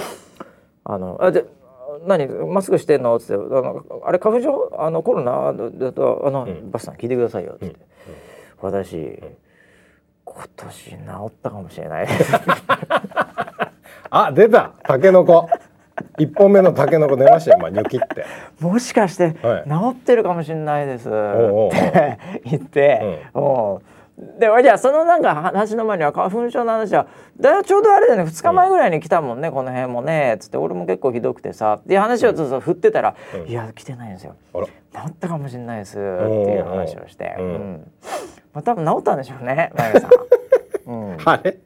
[0.84, 1.46] あのあで
[2.06, 4.72] 何マスクしてんの?」っつってあの「あれ花粉症？
[4.76, 5.54] あのコロナ？
[5.54, 8.70] だとあの、んバスさん聞いてくださいよ」っつって、うん。
[8.72, 9.22] 私、
[10.24, 12.08] 今年治ったかもしれない
[14.18, 14.72] あ出た。
[14.82, 15.48] タケノコ。
[16.18, 17.58] 一本目のタケノコ出ましたよ。
[17.58, 18.24] 今ニョキって。
[18.60, 19.64] もしかして、はい。
[19.68, 21.64] 治ってるかもしれないです」おうおう。
[21.64, 24.40] おうって言って、もう。
[24.40, 27.06] でじゃあそのなんか話の前には花粉症の話は
[27.38, 28.30] だちょうどあれだよね。
[28.30, 30.38] 2日前ぐらいに来たもんね、この辺もね。
[30.40, 31.74] つって俺も結構ひどくてさ。
[31.74, 33.50] っていう話をずっと振ってたら「うん。
[33.50, 34.34] いや来てないんですよ。
[34.54, 34.60] 治
[35.10, 37.44] ったかもしれないです」っていう話をして、うん。
[37.44, 37.92] うん。
[38.54, 40.10] まあ、多分治ったんでしょうね前田さん。
[40.88, 41.16] うん。
[41.22, 41.58] あれ？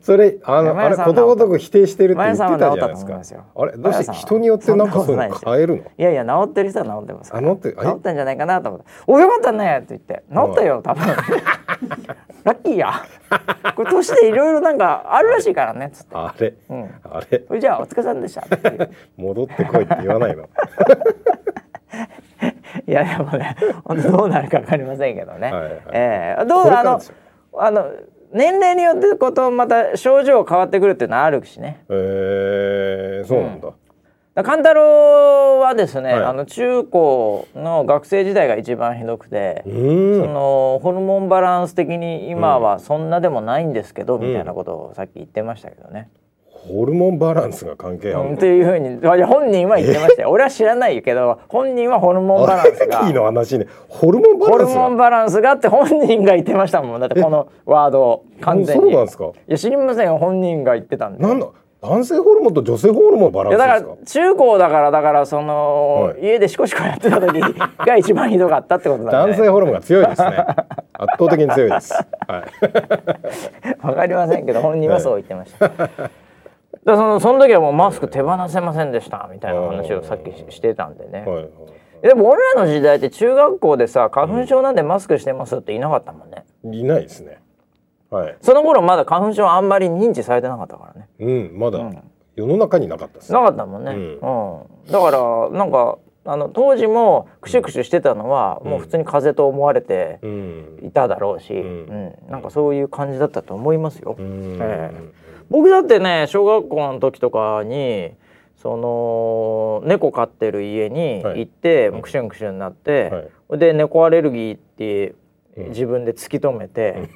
[0.00, 3.12] それあのあれことごとく否定してるって言ってたじゃないですか。
[3.36, 3.44] よ。
[3.56, 5.82] あれどうして人によってなんかそういうの変えるの？
[5.82, 11.06] いやいや治ってる人は治ってます治ってえ治ったんじゃないかなと思って「およかったね」って言って「治ったよ多分。
[12.44, 12.92] ラッキーや。
[13.76, 16.90] これ年でいろいろなんかあるらしいからね」あれ「うん。
[17.04, 17.44] あれ？
[17.46, 18.48] それじゃあお疲れさんでした」っ
[19.16, 20.48] 戻ってこいって言わないの？
[22.86, 26.44] いやでもね本当どうなるかわかりませんけどね、はええ。
[26.46, 27.00] どうあの
[27.58, 27.90] あの
[28.32, 31.84] 年齢によってことまた症状変わってくるっていうのはあるしね。
[31.88, 33.74] えー、そうなんだ、だ
[34.34, 36.24] だ勘太郎はですね、はい。
[36.24, 46.08] あの中高の学生時代が一番ひどくて、うそんのホルモンバランス的に今はそんなでもないんですけど、みたいなことをさっき言ってましたけどね。
[46.66, 50.30] ホルモンバランスが関係あるうん、っていうふうに本人は言ってましたよ。
[50.30, 53.06] 俺は知らないけど本人はホルモンバランスが。
[53.06, 53.66] いいの話ね。
[53.88, 54.80] ホルモンバホルランスが？
[54.80, 57.00] モンバランスがって本人が言ってましたもん。
[57.00, 58.82] だってこのワードを完全に。
[58.82, 59.24] そうなんですか？
[59.26, 60.18] いや知りませんよ。
[60.18, 61.22] 本人が言ってたんで。
[61.22, 61.46] なんだ？
[61.80, 63.80] 男性ホルモンと女性ホルモンバランスですか？
[63.80, 66.22] から中高だからだからその、はい。
[66.24, 70.28] 家でシコシコやってた時が一番ひどかったってことなん男で、性ホルモンが強いですね。
[71.00, 71.94] 圧倒的に強いです。
[71.94, 72.44] は
[73.84, 73.86] い。
[73.86, 75.68] わかりませんけど本人はそう言ってました。
[75.68, 76.10] だから
[76.96, 81.20] そのその時はもうマスク手放せませんでしたみたいな話をさっきししてたんでね。
[81.20, 81.48] はいはい。
[82.02, 86.44] でも俺らの時代って中学校でさ花粉症なんでマスクしてますっていなかったもんね。
[86.64, 87.40] いないですね。
[88.10, 88.36] はい。
[88.40, 91.08] その頃まだ花粉症あんまり認知されてなかったからね。
[91.18, 91.78] うんまだ。
[91.78, 92.10] ん。
[92.36, 93.90] 世の中になかったですなかったもんね。
[93.90, 94.08] ううん。
[94.08, 94.92] ん。
[94.92, 100.80] だからなんかあの当時もクシュクシュしてたのは、もう普通に風邪と思われてうん。
[100.84, 101.56] いただろうし、ん。
[101.56, 102.30] うん。
[102.30, 104.14] なんかそういう感じだったと思いますよ。
[104.18, 104.58] うん。
[104.60, 104.90] え
[105.50, 108.12] 僕だってね小学校の時とかに
[108.56, 111.40] その猫飼ってる家にはい。
[111.40, 113.58] 行って、もうクシュンクシュンになって、はい。
[113.58, 115.14] で猫アレルギーって
[115.68, 117.08] 自分で突き止めて、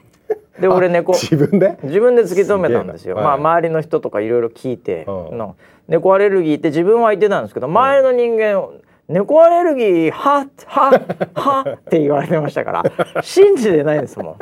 [0.60, 1.78] で俺猫自分で？
[1.82, 3.16] 自分で突き止めたんですよ。
[3.16, 3.40] まあすはい。
[3.40, 5.38] 周りの人とかいろいろ聞いて、うん。
[5.38, 5.56] の
[5.88, 8.68] 猫アレルギーって自分は言ってたんですけど、周りの人間
[9.08, 10.90] 猫アレルギーはは
[11.34, 12.84] はって言われてましたから
[13.22, 14.36] 信じてないですもん。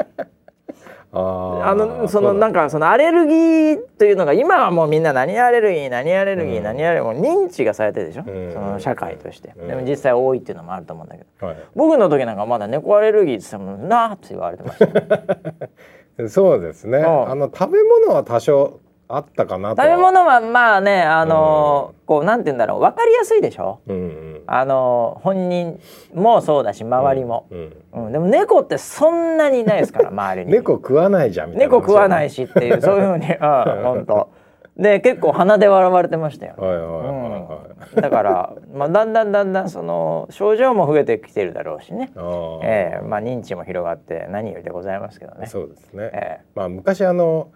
[1.13, 6.63] ああのそのなんかかそのアレルギーというのが今はもうみんな何アレルギー何アレルギー、うん。
[6.63, 8.53] 何アレルギーもう認知がされてるでしょ、うん。
[8.53, 9.69] その社会として、うん。
[9.69, 11.47] でも実際多いっていうのもあると思うんだけど。
[11.47, 11.57] はい。
[11.75, 16.29] 僕の時なんかまだ猫アレルギーって言ってもなーって言われてました。
[16.29, 16.99] そうですね。
[17.01, 17.05] ん。
[17.05, 18.81] あの食べ物は多少
[19.13, 19.71] あったかな。
[19.71, 23.81] 食べ物はまあねあのーこうなんて言うんだろう分かりやすいでしょ？
[23.87, 24.43] うんうん。
[24.47, 25.81] あのー本人
[26.15, 27.73] もそうだし周りも、うん。
[27.93, 31.75] うんでも猫ってそんなにいないですから 周りに猫食わないじゃんみたいな。
[31.75, 32.35] 猫食わないし。
[32.35, 33.39] しっていうそういうふうにう ん
[33.83, 34.29] 本当
[34.77, 37.95] で結構鼻で笑われてましたよ、はいはいはいはい。
[37.97, 45.47] うん、だから、まあ、だんだんだんだんその症状も増えてきてるだろうしね、あーええまあ、認知も広がって何よりでございますけどね。
[45.49, 46.11] そうですね。
[46.15, 47.49] ええまあ昔あの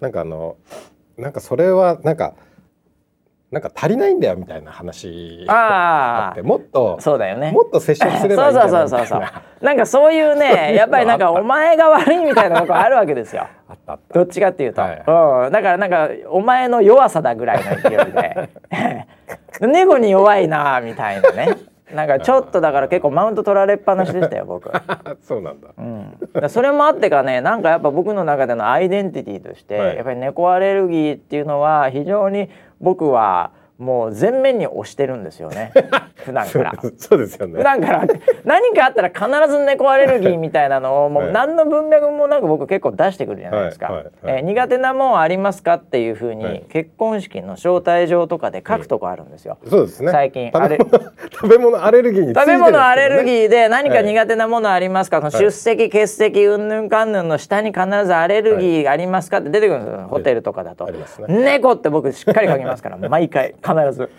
[0.00, 0.56] なんかあの
[1.22, 2.34] なんかそれはなんか
[3.50, 7.52] なんか足りないんだよみたいな話ああってもっとあそうだよね。
[7.52, 9.20] もっと接触すればいいんじゃないそうそうそうそうそう。
[9.20, 13.46] みたいななんかそういうね やっぱりなんかお前が悪いみたいなとこあるわけですよ。
[13.68, 14.14] あったあった。
[14.14, 18.48] どっちかっていうと、はいうん、だからなんかお前の弱さだぐらいの勢いで。
[19.60, 21.56] 猫に弱いなみたいなね
[21.94, 24.70] なんかちょっとだから結構マウント取られっぱなしでしたよ僕。
[25.22, 25.68] そうなんだ。
[25.76, 32.48] うん、だそれもあってかねなんかやっぱ僕の中でのアイデンティティとして、はいやっぱり猫アレルギーっていうのは非常に
[32.80, 33.50] 僕は
[33.82, 35.72] もう全面に押してるんですよね。
[36.24, 36.72] 普段から。
[36.96, 37.58] そうですよね。
[37.58, 38.04] 普段から。
[38.44, 41.32] 何かあったら必ず猫アレルギーみたいなのをもうはい。
[41.32, 43.86] 何の文脈もなく僕結構出してくるじゃないですか。
[43.86, 44.36] はいはいはい。
[44.36, 46.64] えー苦手なもんありますかっていうふうに、はい。
[46.68, 49.58] 結婚式の招待状とかで書くとこあるんですよ。
[49.68, 50.12] そうですね。
[50.12, 50.50] 最近。
[50.52, 50.90] 食べ物
[51.32, 53.46] 食べ物アレルギーについて食べ物アレルギー。
[53.46, 60.86] ーで何か苦手なものありますか、その出席欠席うんぬんかんぬんの下に必ずアレルギーありますかって出てくるんですよ、ホテルとかだと。
[60.86, 60.92] ね。
[61.28, 63.54] 猫って僕しっかり書きますから毎回。
[63.62, 64.10] 必 ず。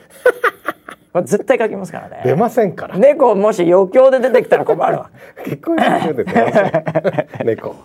[1.13, 2.97] こ れ絶対書きますから出ねませんから。
[2.97, 5.09] 猫もし余興で出てきたら困るわ。
[5.43, 7.45] 結婚式で出ません。
[7.45, 7.75] 猫。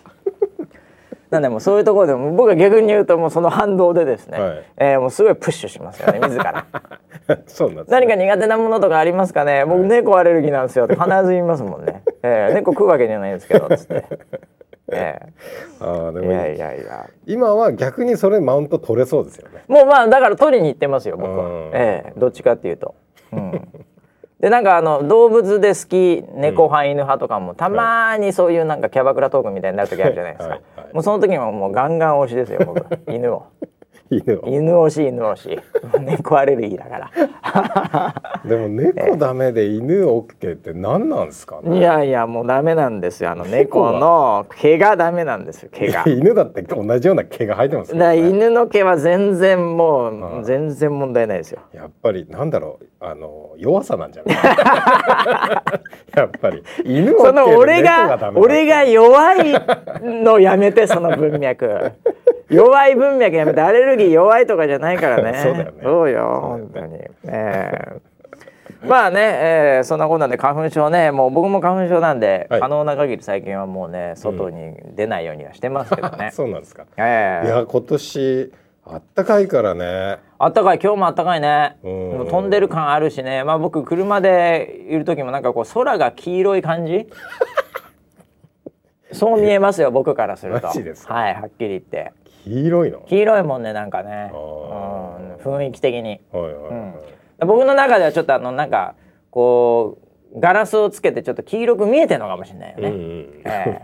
[1.31, 4.63] なんでもうそういうところでも僕は逆に言うともうその反動でですね、はい。
[4.79, 6.65] えーもうすごいプッシュしますよね自ら。
[7.47, 9.67] そうなんです、何か苦手なものとかありますかね？
[9.67, 14.05] 僕猫アレルギーなんですよって必ず言いますもんね、えー猫食うわけじゃないですけどつって、
[14.92, 15.20] え
[15.81, 17.07] あーでーいもやいやいや。
[17.27, 19.64] 今は逆にそれマウント取れそうですよね。
[19.68, 21.44] もうまあだから取りに行ってますよ僕は。
[21.46, 22.94] うん、ええどっちかっていうと。
[23.33, 23.68] うん。
[24.40, 33.44] でなんかあの動物で好き猫派、犬派とかもたまにそういうなんかキャバクラトークみたいになる時あるじゃないですか、はいはいもうその時ももうガンガン推しですよ僕犬を
[34.11, 35.61] 犬を犬推し犬推し
[36.01, 41.79] 猫アレルギーだから でも猫ダメで犬オッケーって何なんですかね？
[41.79, 46.05] いやいやもうダメなんですよあの猫の毛がダメなんですよ毛が。
[46.07, 48.29] 犬だって同じような毛が生えてますだからね。
[48.31, 51.61] 犬の毛は全然もうんう全然問題ないですよ。
[51.75, 54.37] やっぱりなんだろうあの弱さなんじゃない？
[56.16, 59.53] やっぱり犬オッケーそので俺が俺が弱い
[60.03, 61.92] のやめてその文脈
[62.51, 65.39] 弱い文脈やめてアレルギー弱いとかじゃないからね。
[65.45, 65.81] そうだよね。
[65.83, 66.97] そうよ本当に。
[66.97, 67.97] ええ。
[68.87, 72.61] まあね、えーそんなことなんで花粉症ねもう僕も花粉症なんで、はい。
[72.61, 76.85] 可能な限り最近はもうね外に出ないようにはしてますけどね、 そうなんですか。
[76.97, 77.47] ええ。
[77.47, 78.53] いや今年
[78.87, 80.19] あったかいからね。
[80.39, 80.79] あったかい。
[80.83, 81.77] 今日もあったかいね。
[81.83, 81.91] うん。
[82.19, 83.43] もう飛んでる感あるしね。
[83.43, 87.09] まあ僕車でいる時もなんかこう空が黄色い感じ？
[89.13, 90.69] そう見えますよ僕からすると。
[90.69, 91.15] マジですか。
[91.15, 92.13] はいはっきり言って
[92.49, 93.05] 黄色いの？
[93.07, 96.21] 黄色いもんねなんかね、あうん、雰囲気的に。
[96.33, 96.95] はいはいは
[97.43, 98.95] い、僕の中ではちょっとあのなんか
[99.31, 99.99] こ
[100.35, 103.43] うガラスをつけてちょっと黄色く見えてるのかもしれないよね、うんうん。
[103.45, 103.81] え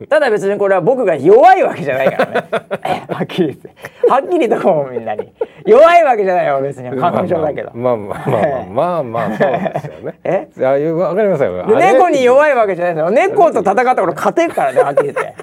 [0.00, 0.06] え。
[0.06, 2.48] ただ別にこれは僕が弱いわけじゃないからね。
[2.84, 3.70] ええはっきり言って。
[4.08, 5.32] はっきりとこうみんなに。
[5.66, 6.88] 弱いわけじゃないよ別に。
[6.90, 8.64] 花粉症だけど、まあまあまあまあ。
[8.64, 10.20] まあまあそうですよね。
[10.24, 11.66] えあいうわかりますよ。
[11.66, 13.10] 猫に弱いわけじゃないんだよ。
[13.10, 15.34] 猫と戦ったら俺勝てるからねはっきり言って。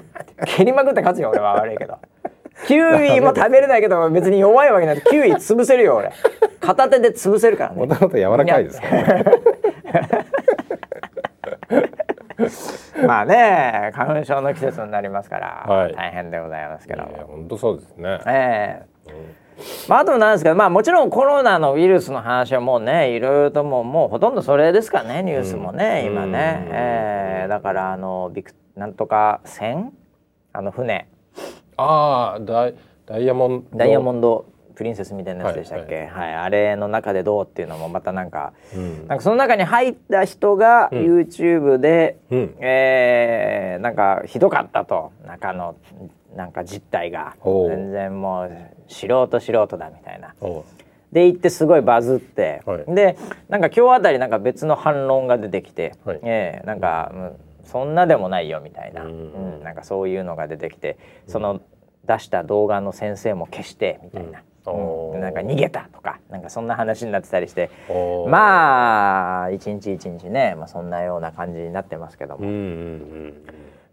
[0.46, 1.54] 蹴りまくって勝つよ俺は。
[1.54, 1.96] 悪いけど
[2.66, 5.02] キウイも食べれないけど別に弱いわけない。
[5.02, 6.12] キウイ潰せるよ俺。
[6.60, 7.86] 片手で潰せるからね。
[7.86, 9.02] もともと柔らかいですから。
[9.02, 9.24] ね
[13.06, 15.94] まあね花粉症の季節になりますから、はい。
[15.94, 17.10] 大変でございますけども。
[17.10, 18.18] いや本当そうですね。
[18.26, 19.46] ええ。
[19.88, 26.12] まあ、あとなんですけど、まあ、もちろんコロナのウイルスの話はもうねいろいろともうもうほとんどそれですかねニュースもね、うん。
[26.12, 26.64] 今ね。
[26.66, 27.48] うん、ええ。
[27.48, 29.92] だからあのビクなんとか船
[30.52, 31.08] あの船
[31.76, 32.74] ああダイ
[33.06, 33.78] ダイヤモンド。
[33.78, 36.34] ダイヤモンドプリンセスみたいなやつでしたっけ、ははい。
[36.34, 39.08] あれの中でどうっていうのもまたなんかうん。
[39.08, 40.98] なんかその中に入った人がうん。
[41.20, 42.56] YouTube で、うん。
[42.60, 45.12] えーなんかひどかったと。
[45.26, 45.76] 中の
[46.34, 47.36] なんか実態が。
[47.42, 48.50] 全然もう
[48.88, 50.34] 素人素人だみたいな。
[51.12, 52.94] で言ってすごいバズって、はい。
[52.94, 53.16] で
[53.48, 56.20] なんか今日あたりなんか別の反論が出てきて、はい。
[56.22, 57.32] ええなんか、うん
[57.66, 61.60] そんなでもないよみたいな、ううんんなんかそういうのが出てきてその
[62.06, 65.20] 出した動画の先生も消してみたいな、うん。
[65.20, 67.70] なんか逃げたとかなんかそんな話になってたりして。
[68.28, 72.58] まあ一日一日ね、まあ、そんなような感じになってますけども、うんうんう
[73.28, 73.34] ん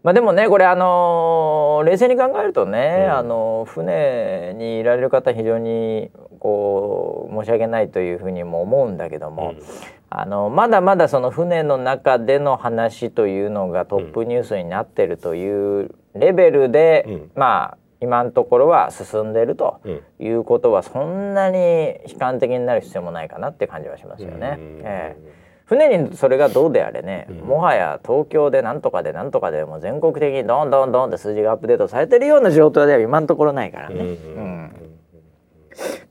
[0.04, 3.12] まあでもねこれあのー冷静に考えるとね、うん。
[3.16, 9.62] あの船にいられる方非常にこう申し訳ないというふうにも思うんだけども、うん
[10.10, 17.30] あのまだまだその船の中での話というのがトップニュースになってるというレベルで、うん。
[17.34, 20.02] まあ今のところは進んでるとうん。
[20.20, 21.58] いうことはそんなに
[22.06, 24.56] 悲観的になる必要もないかなって感じはしますよね。
[24.58, 24.80] うん。
[24.84, 25.44] ええ。
[25.64, 27.36] 船にそれがどうであれね、うん。
[27.38, 33.96] もはや東京でなんとかでなんとかでもう全国的にどんどんどんって数字がアップデートされてるような状態では今のところないからね。
[33.96, 34.06] うん。
[34.06, 34.10] うん。
[34.10, 34.70] うん。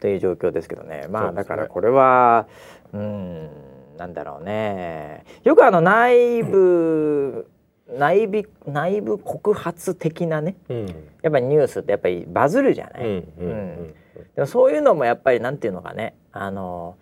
[0.02, 1.06] という状況ですけどね。
[1.10, 2.48] まあ、だからこれは
[2.92, 3.50] うん
[3.98, 5.26] なんだろうね。
[5.44, 7.48] よくあの内部
[7.90, 10.56] 内部内部告発的なね。
[10.70, 10.86] うん。
[11.22, 13.94] やっぱりニュースってやっぱりバズるじゃない、うん
[14.36, 16.16] でもそういうのもやっぱりなんていうのかね。
[16.32, 16.96] あの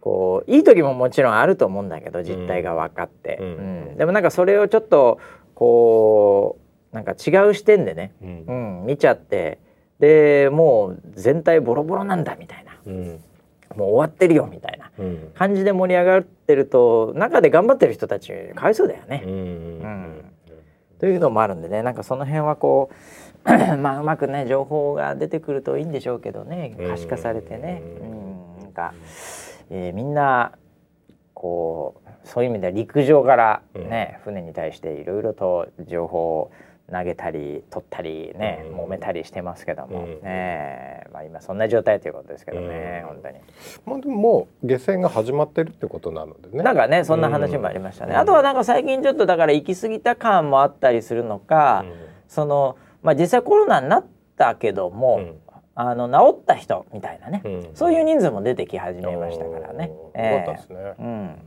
[0.00, 3.46] こういい時ももちろんあると思うんだけど実態が分かって、うん。
[3.46, 3.96] うん。
[3.96, 5.18] でもなんかそれをちょっと
[5.54, 6.58] こ
[6.92, 8.44] うなんか違う視点でね、うん。
[8.80, 9.58] うん、見ちゃって。
[9.98, 12.72] でもう全体ボロボロなんだみたいな。
[12.86, 13.24] うん
[13.76, 15.32] もう終わってるよみたいなうん。
[15.34, 19.22] 感じで盛り上がってると中で頑張ってる人たちかわいそうだよね。
[19.24, 20.24] うんうん
[20.98, 22.90] というのもあるんでねなんかその辺はこ
[23.46, 28.58] う まあうまくね情報が出てくるといいんでしょうけどね可視化されてね、ううん。
[28.58, 28.92] ん、なんか、
[29.70, 30.52] えーみんな
[31.32, 36.50] こうそういう意味では陸上からね、船に対していろいろと情報を
[36.90, 38.80] 投げたり取ったりね、うん。
[38.80, 40.20] 揉めたりしてますけども、うん。
[40.22, 43.08] ねまあ、今そんな状態ということですけどね、うん。
[43.08, 43.38] 本当に。
[43.86, 46.62] まあでももう下船が始まってるってことなのでね。
[46.62, 48.18] なんかねそんな話もありましたね、うん。
[48.18, 51.84] あとはなんか最近ちょっとだから行き過ぎた感もあったりするのか、
[52.28, 54.04] そのまあ実際コロナになっ
[54.36, 55.40] たけども、うん。
[55.76, 57.70] あの治った人みたいなね、うん。
[57.74, 59.90] そういう人数も出てき始めましたからね。
[59.90, 60.44] おー。
[60.44, 60.94] ですね。
[60.98, 61.38] うん、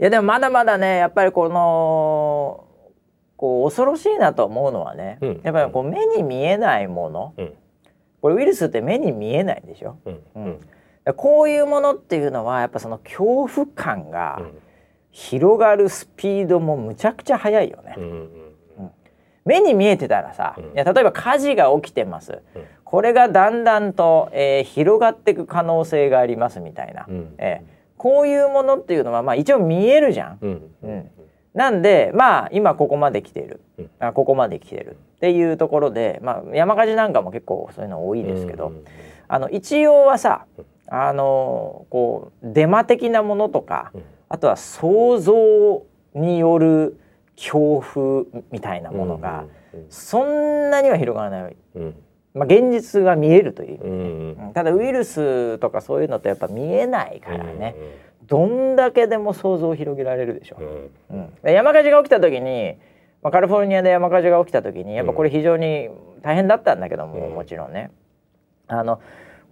[0.00, 2.64] いやでもまだまだねやっぱりこの
[3.38, 5.40] こう恐ろしいなと思うのはね、うん。
[5.42, 7.54] やっぱりこう目に見えないもの、うん。
[8.20, 9.96] これウイルスって目に見えないでしょ？
[10.04, 10.20] うん。
[10.34, 11.14] うん。
[11.16, 14.58] こういうものっていうのはやっぱその恐怖感がうん。
[15.10, 17.94] 広がるスピードもむちゃくちゃ速いよね。
[17.96, 18.30] うんうん
[19.44, 20.64] 目に見えてたらさ、うん。
[20.64, 22.64] いや例えば火事が起きてます、うん。
[22.84, 27.34] これがだんだんと、えー広がっていく可能性がありますみたいな、うん。
[27.38, 30.38] えーこういうものっていうのはまあ一応見えるじゃん。
[30.42, 30.70] うん。
[30.82, 31.10] うん
[31.54, 33.90] なんでまあ今ここまで来てる、うん。
[33.98, 34.96] あここまで来てる。
[35.16, 38.84] っていうところで、まあ、山火事なんかも結構そういうの多いですけど、うん
[39.30, 40.46] あの一応はさ
[40.86, 44.02] あのこうデマ的なものとか、うん。
[44.28, 47.00] あとは想像による
[47.36, 49.44] 恐怖みたいなものが、
[49.88, 51.94] そんなには広がらない、うん。
[52.34, 54.52] まあ、現実が見えるという、うんうんうん。
[54.52, 57.74] ただウイルスとかそういうのってやっぱ見えないからね、
[58.28, 61.14] どんだけでも想像を広げられるでしょう。
[61.14, 61.18] ん。
[61.18, 61.34] うん。
[61.42, 62.76] で山火事が起きた時に、
[63.22, 65.88] まあ、カリフォルニアで山火事が起きた時にやっぱこれ非常に
[66.22, 67.34] 大変だったんだけども、うん。
[67.34, 67.90] もちろんね。
[68.68, 69.00] あの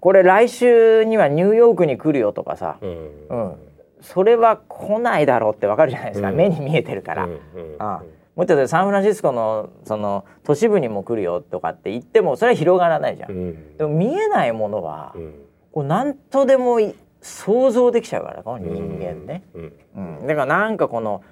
[0.01, 3.29] これ来週にはニューヨークに来るよとかさ、うん。
[3.29, 3.55] うん。
[4.03, 6.37] それは来ないだろうってわかるじゃないですか、うん。
[6.37, 7.25] 目に見えてるから。
[7.25, 7.31] うん。
[7.33, 7.39] うん。
[7.79, 8.03] ああ
[8.37, 13.31] もっと言うとサンフランシスコのその都市部にも来るよとかって言ってもそれは広がらないじゃん。
[13.31, 13.77] うん。
[13.79, 15.35] でも見えないものは、うん。
[15.73, 19.43] こう何とでもい想像できちゃうからこの人間ね。
[19.55, 19.73] うん。
[20.21, 21.23] うん、だからなんかこの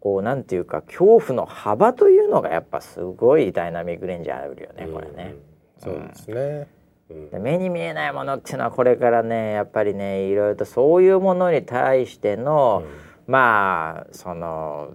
[0.00, 5.34] こうなんていうか恐怖の幅というのがやっぱすごいダイナミックレンジあるよねこれね。
[5.78, 6.68] そうですね。
[7.10, 7.30] うん。
[7.30, 12.84] で目に見えないものっていうのはこれからねやっぱりねいろいろとそういうものに対しての、
[13.26, 14.90] まあその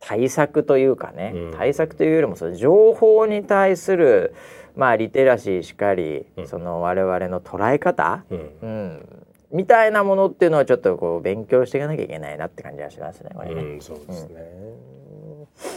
[0.00, 1.54] 対策というかね、うん。
[1.54, 4.34] 対策というよりもその情報に対する
[4.80, 6.48] まあリテラシーしかり、うん。
[6.48, 8.50] その我々の捉え方、うん。
[8.62, 13.62] うん、みたいなものっていうのはちょっとこう勉強していかなきゃいけないなって感じがしますねこれね。
[13.62, 14.40] うん、そうですね。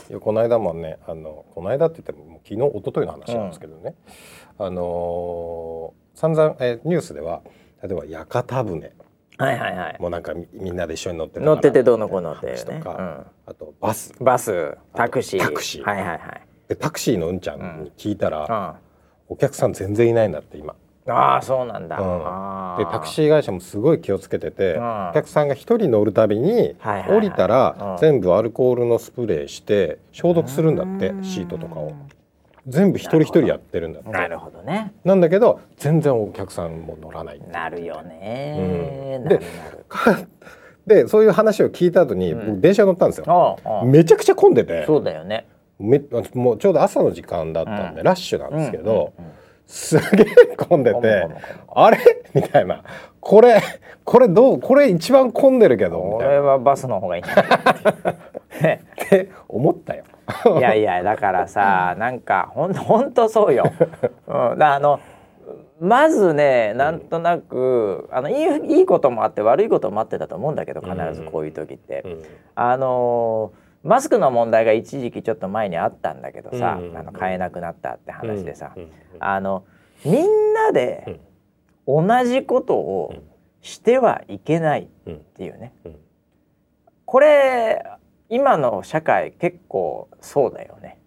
[0.10, 3.96] いやこの間もねあのこの間って言っても昨日一昨日の話なんですけどね、
[4.58, 7.42] あのー散々、えーニュースでは
[7.84, 8.94] 例えば屋形船。
[9.38, 9.98] はいはいはい。
[10.00, 12.52] もうなんかみみんなで一緒に乗って乗っててどうのこうのってね。
[12.54, 13.26] 話とか、うん。
[13.48, 14.14] あとバス。
[14.22, 15.84] バス、タクシー、タクシー。
[15.84, 16.20] はいはいはい。
[16.70, 18.80] でタクシーのうんちゃんに聞いたら、あ
[19.34, 20.76] お客さん全然いないんだって今。
[21.08, 21.98] あー、そうなんだ。
[21.98, 22.22] うん。
[22.24, 25.10] あでタクシー会社もすごい気をつけてて、うん。
[25.10, 26.76] お客さんが一人乗るたびに、
[27.10, 27.98] 降りたら、うん。
[27.98, 31.24] 全部アルコールのスプレーして消毒するんだってうん。
[31.24, 31.94] シートとかを。
[32.68, 34.10] 全部一人一人やってるんだって。
[34.10, 34.94] なるほどね。
[35.04, 37.42] なんだけど全然お客さんも乗らない。
[37.52, 39.18] なるよね。
[39.18, 39.24] うん。
[39.24, 39.40] なる
[40.06, 40.28] なる。
[40.86, 42.46] でそういう話を聞いた後に、うん。
[42.52, 43.58] 僕電車乗ったんですよ。
[43.66, 44.86] ああああめちゃくちゃ混んでて。
[44.86, 45.48] そうだよね。
[45.84, 46.02] め
[46.34, 48.06] もうちょうど朝の時間だったんで、うん。
[48.06, 49.34] ラッシュなんですけど、うんうんうん。
[49.68, 51.28] すげえ混んでて
[51.68, 51.98] あれ？
[52.34, 52.84] みたいな。
[53.20, 53.62] これ
[54.04, 57.24] これどうこれ一番混んでるけどみこれはバスの方がいい。
[57.28, 57.28] っ
[59.10, 60.04] て思ったよ。
[60.58, 63.66] いやいやだからさなんかほんほんとそうよ。
[64.28, 65.00] うん、だあの
[65.80, 72.04] まずねなんとなくあのいいいいこともあって悪いこともあってだと思うんだけど必ずこういう時って。
[72.06, 72.24] うん。
[72.56, 79.66] あのーマスクの問題が一時期ちょっと前にあったんだけどさ、うんあの買えなくなったって話でさ、うんうんあの
[80.06, 81.22] みんなで
[81.88, 83.14] 同じことを
[83.62, 85.96] してはいけないうんっていうね、うん
[87.06, 87.86] これ
[88.30, 90.98] 今の社会結構そうだよね、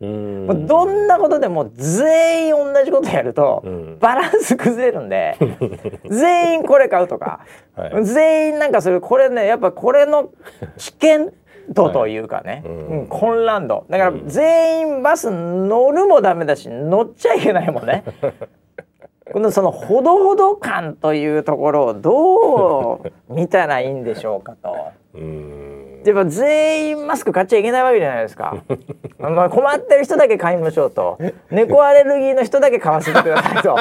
[0.00, 0.66] うん。
[0.66, 3.98] どんなことでも全員同じことやると、うん。
[3.98, 5.36] バランス崩れるんで
[6.08, 7.40] 全員これ買うとか、
[7.76, 8.04] はい。
[8.06, 9.02] 全員なんかする。
[9.02, 10.30] これねやっぱこれの
[10.78, 11.32] 危険
[11.68, 18.04] 度というかね、はいうんうん混乱度だからうん全員バス乗るもダメだし乗っちゃいけないもんね。
[19.32, 24.76] このそのほどほど感というところをどう見たらいいんでしょうかと。
[25.14, 28.56] うんやっぱ全員マスク買っちゃいけないわけじゃないですか。
[29.18, 31.18] まあ困ってる人だけ買いましょうと。
[31.50, 33.76] 猫アレルギーの人だけ買わせてくださいと。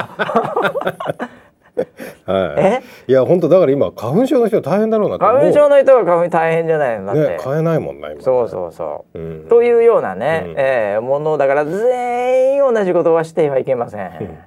[2.26, 2.82] はいえ？
[3.08, 7.22] いや本当だから今花粉症の人大変だろうなと思う花粉症の人が花粉大変じゃないのだって。
[7.22, 9.20] ね買えないもんな今そうそうそう。
[9.20, 14.38] うんというようなね、うんえーものだから全員同じことはしてはいけません。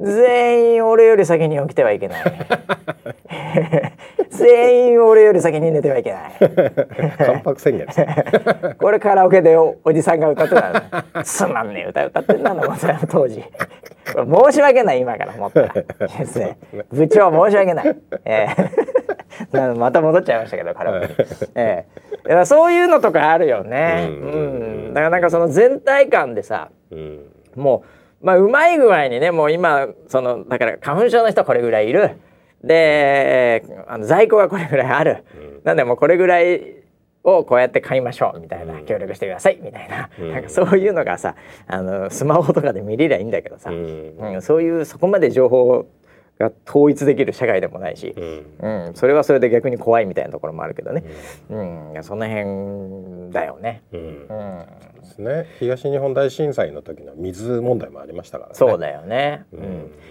[0.00, 2.24] 全員俺より先に起きてはいけない。
[4.30, 6.32] 全員俺より先に寝てはいけない。
[7.18, 8.24] 関白宣言ですね。
[8.78, 10.80] これカラオケでおおじさんが歌ってたのね
[11.22, 12.76] つまんねえ歌歌ってんだなもう
[13.10, 13.42] 当時。
[14.06, 15.74] 申し訳ない今から思ったら
[16.92, 18.48] 部長申し訳ない、え
[19.52, 19.56] え。
[19.56, 21.14] なまた戻っちゃいましたけどカラオケに、
[21.54, 21.84] え
[22.44, 24.08] そういうのとかあるよね。
[24.08, 24.90] ううん。
[24.90, 27.20] ん、だからなんかその全体感でさうん。
[27.56, 27.82] も
[28.22, 32.12] うまあうまい具合にねもう今そのだから花粉症の人はこれぐらいいる
[32.66, 35.24] であの在庫がこれぐらいある、
[35.64, 36.84] なんでもうこれぐらい
[37.24, 38.86] をこうやって買いましょうみたいな、うん。
[38.86, 40.32] 協力してくださいみたいな,、うん。
[40.32, 41.34] なんかそういうのがさ
[41.66, 44.16] あのスマホとかで見れりゃいいんだけどさ、うん。
[44.18, 45.86] うんそういうそこまで情報
[46.38, 48.86] が統一できる社会でもないしう、ん。
[48.86, 48.94] うん。
[48.94, 51.04] それはそれで逆に怖いみたいなところもあるけどね、
[51.48, 51.90] うん。
[51.92, 53.82] いやその辺だよね。
[53.92, 54.00] うん。
[54.00, 54.66] うん。
[55.00, 55.46] ですね。
[55.60, 58.54] 東日本大震災の時の水問題もありましたからね。
[58.56, 59.44] そうだよね。
[59.52, 59.62] ううん。
[59.62, 59.66] ん、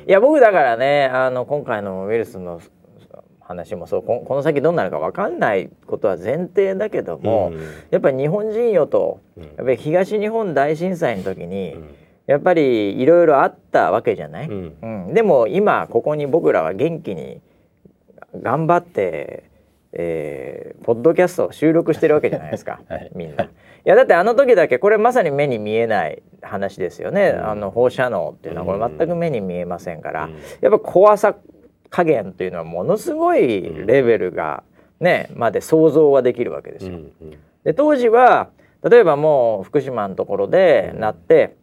[0.07, 2.61] いや僕だからねあの今回のウイルスの
[3.41, 4.03] 話もそう。
[4.03, 7.61] ここの先どうなるか分かんないことは前提だけども、うん。
[7.91, 9.43] やっぱり日本人よとうん。
[9.43, 11.95] やっぱり東日本大震災の時に、うん
[12.27, 14.75] やっぱりいろいろあったわけじゃない、うん。
[14.81, 15.13] うん。
[15.13, 17.41] でも今ここに僕らは元気に
[18.41, 19.43] 頑張って、
[19.91, 23.11] えーポッドキャストを収録してるわけじゃないですか、 はい。
[23.15, 23.45] みんな。
[23.45, 23.49] い
[23.85, 27.49] やだってあの時だけこれまさに目に見えない話ですよね、うん。
[27.49, 30.33] あの放射能っていうのはこれ全く目に見えませんから、うん。
[30.61, 31.35] やっぱ怖さ
[31.89, 34.63] 加減というのはものすごいレベルが
[34.99, 36.97] ね、まで想像はできるわけですよ。
[37.63, 38.49] で当時は
[38.89, 41.55] 例えばもう福島のところでなって、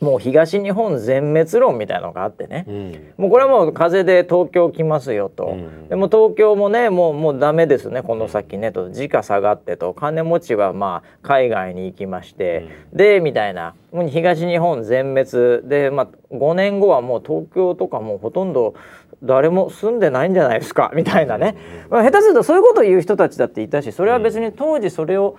[0.00, 3.12] もう東日本全滅論みたいなのがあってね、うん。
[3.16, 5.88] もうこれはもう風で東京来ますよと、うん。
[5.88, 8.72] でも東京もねもうもうダメですねこの先ね。
[8.72, 9.94] と時価下がってと。
[9.94, 13.74] 金持ちはまあ海外に行きまして、でみたいな。
[13.92, 18.74] もう東日本全滅で、まあ、5年後はもう東京とかもうほとんど
[19.22, 21.56] 誰も住んでないんじゃないですかみたいなね、
[21.90, 25.38] まあ、下手するとそういうことを言う人たちだっていたしそれは別に当時それを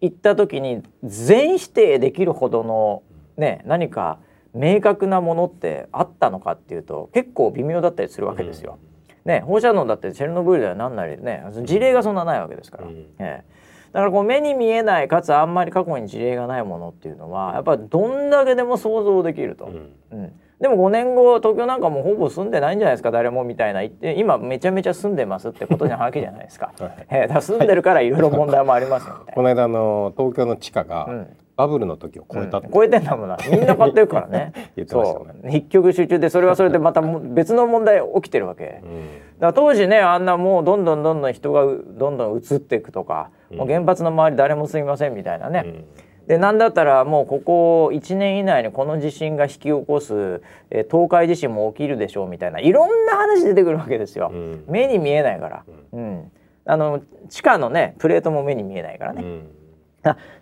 [0.00, 3.02] 言った時に全否定できるほどの
[3.38, 4.18] ね何か
[4.54, 8.78] 明確なものってあったのかっていうと結構微妙だったりするわけですよ。
[9.24, 12.92] ね、放射能だってチェルノブイリではなんなりね事例がそんなないわけですから、うん。
[12.92, 13.44] ええ。
[13.92, 19.92] だからこう目に見えないかつあんまり過去に事例がないものっていうのはやっぱりどんだけでも想像できると、うん。
[20.12, 20.32] うん。
[20.60, 32.68] でも5年後東京なんかもうほぼ住んでないんじゃないですか誰もみたいな言って今めちゃめちゃ住んでますってことじゃわけじゃないですか、 はいええだから住んでるからいろいろ問題もありますよみたい この間あの東京の地価がうんバブルの時を超えたって。
[32.68, 33.36] うん超えてんだもんな。
[33.50, 34.52] みんな買ってるからね。
[34.76, 34.84] ね。
[34.86, 35.48] そう。
[35.50, 39.00] 一極集中でそれはそれでまたも別の問題起きてるわけ、だかうん
[39.40, 45.84] ら当時ねあんなもうどんどんどんどん人がうどんどん移っていくとか、もう原発の周り誰も住みませんみたいなね、うん。
[46.28, 50.40] でなんだったらもうここ1年以内にこの地震が引き起こす、
[50.70, 54.64] えー東海地震も起きるでしょうみたいないろんな話出てくるわけですよ、うん。
[54.68, 56.30] 目に見えないから、うん。
[56.66, 59.50] あの地下のねプレートも目に見えないからね、うん。
[59.54, 59.57] あ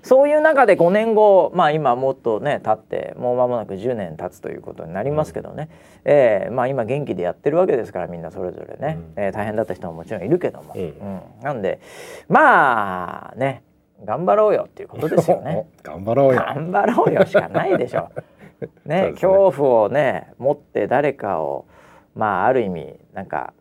[0.03, 5.69] そういう中で5年後まあ今もっとね経ってもう間もなく10年経つということになりますけどね、
[6.05, 11.21] えーまあ今元気でやってるわけですからみんなそれぞれね、えー大変だった人ももちろんいるけども、うんうん。
[11.43, 11.81] なんで
[12.29, 13.63] まあね
[14.05, 15.67] 頑張ろうよっていうことですよね。
[15.67, 16.45] お 頑張ろうよ。
[16.47, 18.11] 頑張ろうよしかないでしょ。
[18.85, 19.11] ね ね。
[19.13, 21.65] 恐怖をね持って誰かを
[22.15, 23.53] まあある意味なんか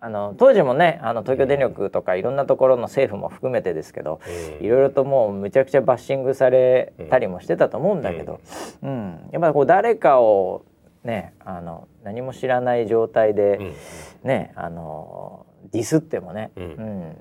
[0.00, 4.20] あの当時もねあの東京電力とかいろんなところの政府も含めてですけど、
[4.60, 4.64] うん。
[4.64, 8.40] いろいろともうむちゃくちゃバッシングされたりもしてたと思うんだけど、
[8.82, 9.28] うん。
[9.32, 10.64] やっぱりこう誰かを
[11.02, 13.74] ねあの何も知らない状態で、うん
[14.22, 16.64] ねあのディスってもね、うん。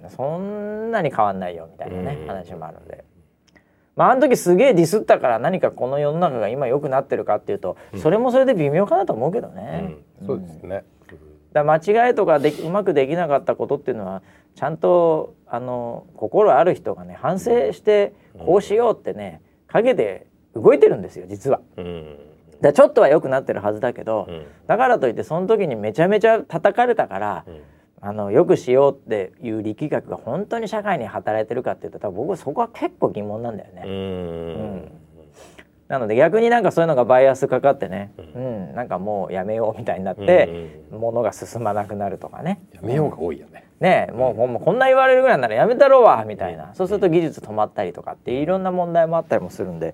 [0.03, 0.09] うん。
[0.09, 2.27] そんなに変わんないよみたいなね、うん。
[2.27, 3.03] 話もあるんで。
[3.95, 9.95] まあ、あの時すげえディスったから何かこの世の中が今良くなってるかっていうと、それもそれで微妙かなと思うけどね。
[10.21, 10.27] うん。
[10.27, 10.83] そうですね
[11.53, 14.21] だ間違いとかできうまくできなかったことっていうのは
[14.55, 21.61] ちゃんとあの心ある人がね反省してこうしようってね陰で動いてるんですよ実は。
[21.77, 22.17] うん。
[22.61, 24.45] だちょっとは良くなってるはずだけど、うん。
[24.65, 27.61] だからといってその時にめちゃめちゃ叩かれたから、うん。
[27.99, 33.83] あのよくしようっていう力学が本当に社会に働いてるかっていうと多分僕はそこは結構疑問なんだよね。
[33.85, 34.91] うん
[35.87, 38.75] なので逆になんかそういうのがバイアスかかってね、うん。
[38.75, 42.59] なんかもうやめようみたいになって、物が進まなくなるとかね。
[42.73, 43.67] やめようが多いよね。
[43.79, 49.93] ねえもうほんまこんな言われるぐらいならやめたろうわみたいなそうすると技術止まったりとかっていろんな問題もあったりもするんで、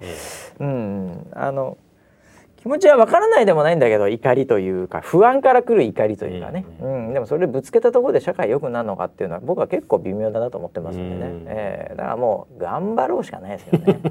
[0.60, 1.78] うん、あの
[2.64, 11.96] 気持ちはわからないでもないんだけど怒りというか不安から来る怒りというかね、うんでもそれぶつけたところで社会良くなるのかっていうのは僕は結構微妙だなと思ってますんでね、うんええ。
[11.98, 14.00] だからもう頑張ろうしかないですよね。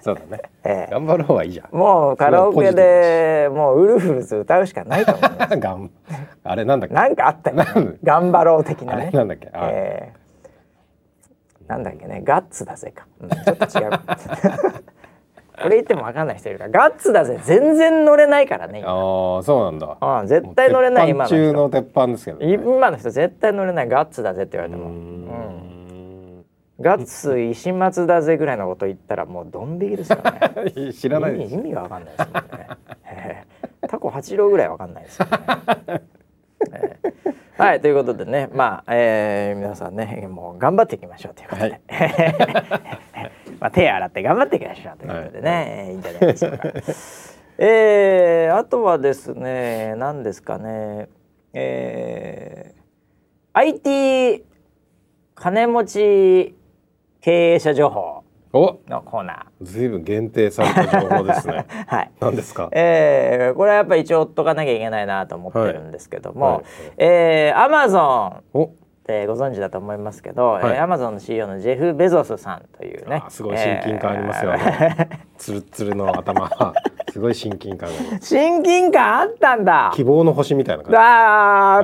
[0.00, 0.42] そうだね。
[0.64, 0.92] ええ。
[0.92, 1.76] 頑張ろうはいいじゃん。
[1.76, 5.56] もうカラオケでもうウルフルズ歌うしかないと思います。
[5.58, 5.90] がん
[6.44, 6.94] あれなんだっけ？
[6.94, 7.64] なんかあったよね。
[8.04, 9.10] 頑張ろう的なね。
[9.12, 9.48] なんだっけ？
[9.52, 10.26] あえー
[11.68, 13.08] なんだっけね、ガッツだぜか。
[13.20, 13.28] うん。
[13.28, 13.90] ちょっと違う。
[15.60, 18.80] これ言っても分かんない人いるから、ガッツだぜ、全然乗れないからね。
[18.80, 21.82] 今ああそうなんだああ絶対乗れない今中の人。
[21.82, 26.44] 鉄板ですけどね今の人絶対乗れないガッツだぜって言われても、うんん
[26.80, 30.92] ガッツ石松だぜぐらいのこと言ったらもうドン引きですよね。
[30.92, 32.68] 知らない意味が分かんないですもんね。
[33.06, 33.44] え
[33.82, 36.02] えタコ八郎ぐらい分かんないですよね。
[36.72, 41.80] え えはいということでねまあ、えー皆さんねもう頑張っていきましょうということで、
[43.58, 46.68] まあ手洗って頑張っていきましょうということでね、えーいいんじゃないでしょうか。
[47.58, 51.08] えーあとはですね何ですかね。
[51.54, 52.80] えー
[53.54, 54.44] IT
[55.34, 56.54] 金持ち
[57.22, 61.66] 経営者情報おのコーナずいぶん限定された情報ですね。
[61.68, 61.84] ー。
[61.86, 62.10] はい。
[62.20, 62.68] 何ですか？
[62.72, 66.54] えーこれはやっぱり一応追っとかなきゃいけないなと思ってるんですけども、はい。
[66.54, 66.64] はい。
[66.98, 68.00] えー、アマゾ
[68.54, 68.70] ンお
[69.06, 70.74] ってご存知だと思いますけど、はい。
[70.74, 74.52] えーアマゾンの CEO のジェフ・ベゾスさんというねあすごい親近感ありますよ。
[74.52, 74.98] えー。
[74.98, 76.50] ねつるつるの頭。
[77.12, 77.88] すごい親近感
[78.20, 79.90] 親近感あったんだ。
[79.94, 80.96] 希望の星みたいな感じ。
[80.98, 81.00] あ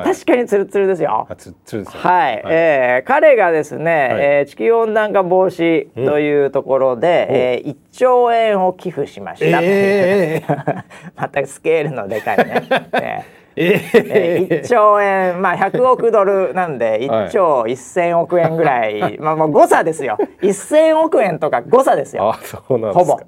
[0.01, 0.15] ー、はい。
[0.15, 1.27] 確かにツルツルですよ。
[1.29, 2.01] あつつるですよ。
[2.01, 4.23] はい、えー彼がですね、はい。
[4.23, 7.37] えー地球温暖化防止というところで、うん。
[7.37, 10.43] えー1兆円を寄付しました、え
[11.15, 12.63] またスケールのでかいね、
[12.95, 13.21] え
[13.57, 13.81] えー。
[13.95, 15.41] えー1兆円。
[15.43, 20.17] まあ100億ドルなんで1兆1000億円ぐらい、 まあもう誤差ですよ。
[20.41, 22.31] 1000億円とか誤差ですよ。
[22.31, 23.19] あそうなんほぼ。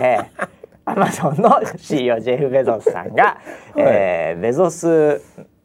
[0.00, 0.48] えー、
[0.84, 3.38] アマゾンの CEO ジェフ・ベゾスさんが、
[3.76, 5.20] えーベゾス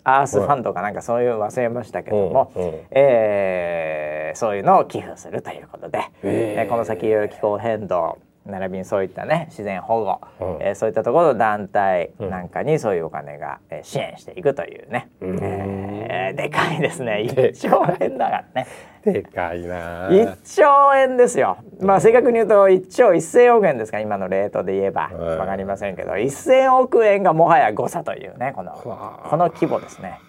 [0.06, 2.74] アースファンドかなんかそういう忘れましたけども、うんうん。
[2.92, 6.66] えーそういうのを寄付するということで、え。
[6.68, 10.62] ーこの先いろいろ気候変動並びにそういったね自然保護、うん。
[10.62, 15.40] えーそういったところの団体なんかにそういうお金が、えー支援していくというね、うん。
[15.42, 17.24] えーでかいですね。
[17.24, 18.68] で1兆円だからね。
[19.06, 20.10] でかいな。
[20.10, 21.58] 1兆円ですよ。
[21.80, 25.10] まあ正確に言うと1兆1000億円ですか今のレートで言えば。
[25.14, 26.12] はいわかりませんけど。
[26.12, 30.20] 1000億円がもはや誤差というねこのこの規模ですね。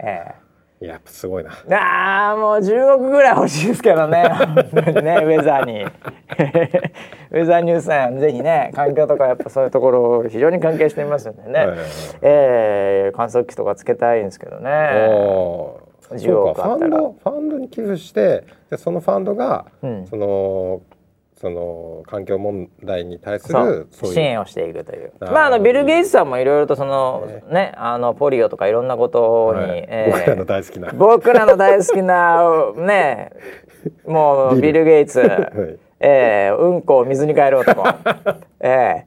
[0.00, 0.32] え
[0.80, 1.50] やっぱすごいな。
[1.68, 4.24] えああもう10億ぐらい欲しいですけどね。
[4.72, 5.84] 本当にねウェザーに。
[5.84, 11.86] ウェザーニュースさんぜひね環境とかやっぱそういうところ非常に関係していますんでね、はいはいはい
[12.22, 14.70] ええ観測機とかつけたいんですけどね。
[15.10, 16.62] おー10そうか。
[16.62, 16.96] フ億あったら。
[16.96, 20.06] ァンドファンドに寄付してでそのファンドが、うん。
[20.06, 20.80] その
[21.40, 25.12] その環境問題に対する支援をしていくという。
[25.20, 27.72] まああのビル・ゲイツさんもいろいろとそのね。
[27.76, 29.86] あのポリオとかいろんなことに、はい。
[29.88, 30.92] えー僕らの大好きな。
[30.92, 33.30] 僕らの大好きなね
[34.04, 37.82] もうビル・ゲイツ、いえーうんこを水に変える男、
[38.60, 39.04] え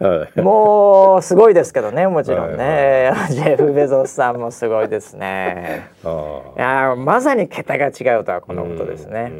[0.00, 0.28] はい。
[0.36, 5.88] ーもうすごいですけどねもちろんね、はいジェフ・ベゾスさんもすごいですね。
[6.04, 6.08] あ
[6.56, 9.32] いやーまさに桁が違うとはこのことですね。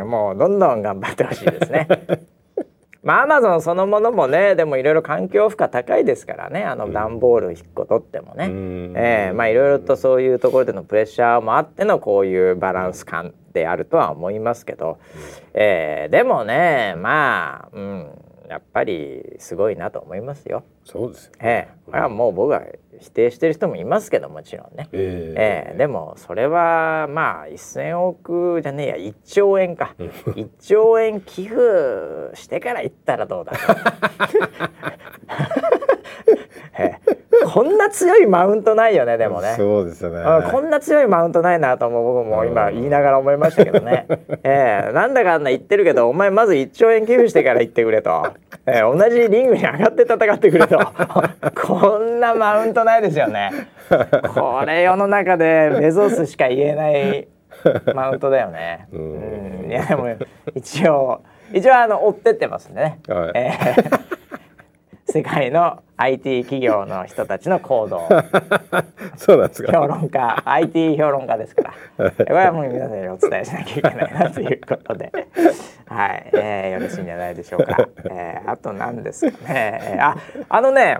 [0.00, 1.86] うん、もうどんどん頑張ってほしいですね。
[3.08, 6.64] まあアマゾンそのものもねでもいろいろ環境負荷高いですからね。
[6.64, 8.92] あの段ボール1個取ってもね、うん。
[8.98, 14.98] えーまあいろいろとそういうところでのプレッシャーもあってのこういうバランス感であるとは思いますけど、
[15.54, 18.10] えーでもねまあ、うん、
[18.48, 20.64] やっぱりすごいなと思いますよ。
[20.84, 21.74] そうですよええ。
[21.86, 22.62] これはもう僕は
[23.00, 24.88] 否定してる人もいますけどもちろんね。
[24.92, 25.72] ええ。
[25.74, 28.96] えでもそれはまあ1,000億じゃねえや。
[28.96, 29.94] 1兆円か。
[29.98, 31.56] 1兆円寄付
[32.34, 33.56] してから行ったらどうだえ
[35.74, 35.77] え
[37.52, 39.54] こんな強いマウントないよねでもね。
[39.56, 40.20] そうですよね。
[40.20, 44.06] あこんな強いマウントないなとも僕も今言いながら思いましたけどね、
[44.44, 48.26] ええなんだかんだ言ってるけどお前まず1兆円寄付してから言ってくれと、
[48.66, 50.78] ええ同じリングに上がって戦ってくれと。
[51.54, 53.50] こんなマウントないですよね。
[54.34, 57.28] これ世の中でベゾスしか言えない
[57.94, 58.88] マウントだよね。
[58.92, 59.64] うん。
[59.64, 59.70] うん。
[59.70, 60.08] いやでも
[60.54, 61.20] 一応
[61.52, 62.98] 一応あの追ってってますんでね。
[63.08, 63.30] はい。
[63.34, 64.07] えー
[65.10, 68.08] 世界の IT 企業の人たちの行動。
[69.16, 69.72] そうなんですか。
[69.72, 72.10] 評論家 IT 評論家ですから。
[72.10, 75.10] これはもう皆さんにお伝えしなきゃいけないなということで。
[75.86, 80.16] はい、えーよろしいんじゃないでしょうか、えーあと何ですかね、えーあ
[80.50, 80.98] あのね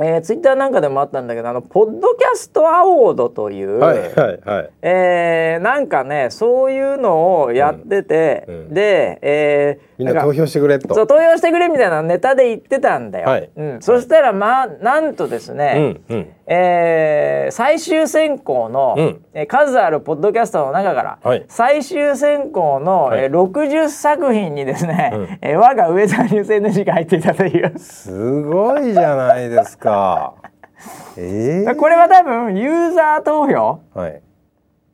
[0.00, 4.70] えー、ツイッターなんかでもあったんだけどあのポッドキャストアワードという、はいはいはい。
[4.82, 8.74] えーなんかねそういうのをやってて、うんうん。
[8.74, 10.94] で、えーかみんな投票してくれと。
[10.94, 13.28] そう投票してくれみたいなネタで言ってたんだよ。
[13.28, 13.50] はい。
[13.56, 16.28] うん、そしたらまあなんとですうね、んうん。
[16.46, 19.24] えー最終選考の、うん。
[19.34, 21.44] えー数あるポッドキャストの中から、はい。
[21.48, 23.24] 最終選考の、はい。
[23.24, 25.38] えー60作品にですね、うん。
[25.42, 27.76] えー我がウェザーニュース NG が入っていたという。
[27.78, 29.87] すごいじゃないですか
[31.16, 34.22] ええこれは多分ユーザー投票はい。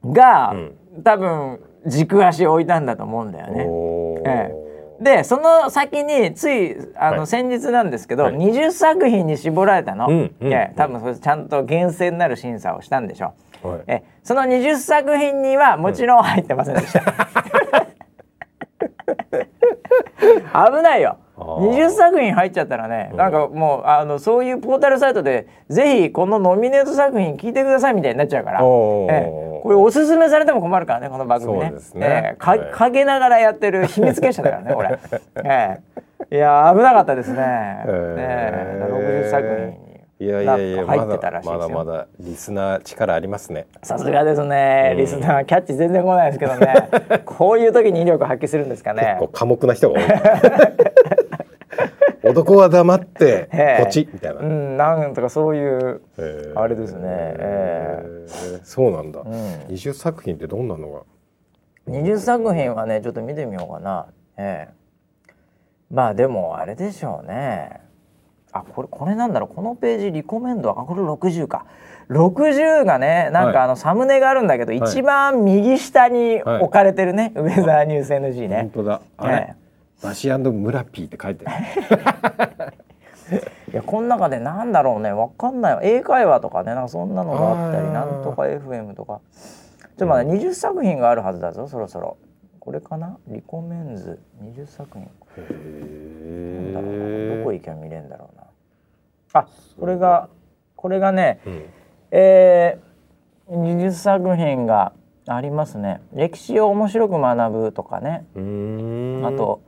[0.07, 0.77] が、うん。
[1.03, 3.65] 多分軸足を置いたんだと思うんだよね。
[3.67, 4.29] おー。
[4.29, 4.55] え
[5.01, 7.27] でその先についあの、はい。
[7.27, 8.37] 先日なんですけど、はい。
[8.37, 13.35] 20作品に絞られたの、うんうんいや多分それちゃんと厳正なる審査をしたんでしょ
[13.65, 13.81] う、はい。
[13.89, 17.01] えその20作品にはもちろん入ってませんでした、
[20.71, 29.61] 危ないよ20作品入っちゃったらね、なんかもうあのそういうポータルサイトでぜひこのノミネート作品聞いてくださいみたいになっちゃうから、ええ。
[29.63, 31.71] これおすすめされても困るからねこの番組ね。
[31.71, 31.81] ね。
[31.95, 32.37] ええ。
[32.39, 32.71] かはい。
[32.73, 34.99] 陰ながらやってる秘密結社だからねこれ、
[35.45, 35.81] え
[36.31, 36.37] え。
[36.37, 37.39] いや危なかったですね、
[37.87, 39.29] ええ。
[39.29, 41.59] 60作品にいやいやいやま入ってたらだしいですよ。
[41.59, 43.67] まだまだリスナー力ありますね。
[43.83, 44.99] さすがですね、うん。
[44.99, 46.89] リスナーキャッチ全然来ないですけどね。
[47.27, 49.17] こういう時に威力発揮するんですかね。
[49.19, 50.05] 結構寡黙な人が多い
[52.31, 53.85] 男は黙って ええ。
[53.85, 56.61] ポチみたいな、うんなんとかそういうえー。
[56.61, 57.01] あれですね。
[57.05, 58.27] ええ。
[58.29, 59.25] ーそうなんだ、ん。
[59.25, 61.01] 20作品ってどんなのが
[61.89, 64.07] ？20作品はねちょっと見てみようかな。
[64.37, 64.75] ええ。
[65.91, 67.81] まあでもあれでしょうね。
[68.53, 69.55] あこれこれなんだろう。
[69.55, 71.67] このページリコメンドはあこれ60か。
[72.11, 73.55] 60がねなんはい。
[73.55, 76.63] かあのサムネがあるんだけど、一番右下にはい。
[76.63, 79.01] 置かれてるね、ウェザーニュース NG 本ね、当だ。
[79.17, 79.64] あれ、え
[80.03, 82.75] バシ村ピーって書いてある。
[83.73, 85.13] いやこの中でなんだろうね。
[85.13, 85.81] わかんないわ。
[85.83, 86.75] 英会話とかね。
[86.75, 89.21] なんかそんなのがあったりなんとか FM とか。
[89.81, 92.17] ちょっとまだ20作品があるはずだぞそろそろ。
[92.61, 93.19] これかな？
[93.27, 94.21] リコメンズ。
[94.43, 95.09] 20作品。
[95.37, 96.45] へ
[97.65, 98.45] 時は見れるんだろうな。
[99.33, 99.49] あ
[99.81, 100.29] これが
[100.77, 101.63] これがねうん。
[102.11, 104.93] えー、技術作品が
[105.27, 106.01] ありますね。
[106.13, 108.25] 歴史を面白く学ぶとかね。
[109.25, 109.63] あと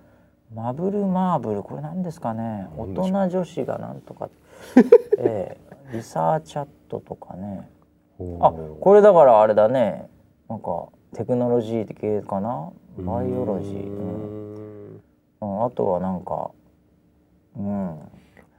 [0.54, 2.68] マブルマーブルこれ何ですかね？
[2.76, 4.28] 大人女子がなんとか。
[5.18, 7.68] えー、リサーチャットとかね。
[8.40, 10.08] あこれだからあれだね。
[10.48, 12.70] なんかテクノロジー系かな？
[12.98, 15.02] バイオロジー、うん。
[15.42, 16.50] うん、あとはなんか
[17.58, 17.98] うん。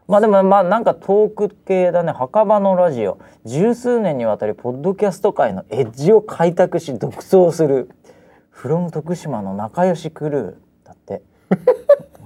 [0.07, 2.11] まあでもまあなんかトーク系だね。
[2.11, 3.17] 墓場のラジオ。
[3.45, 7.89] 十数年にわたりポッドキャスト界のエッジを開拓し独走する
[8.51, 10.55] 「from 徳島の仲良しクルー」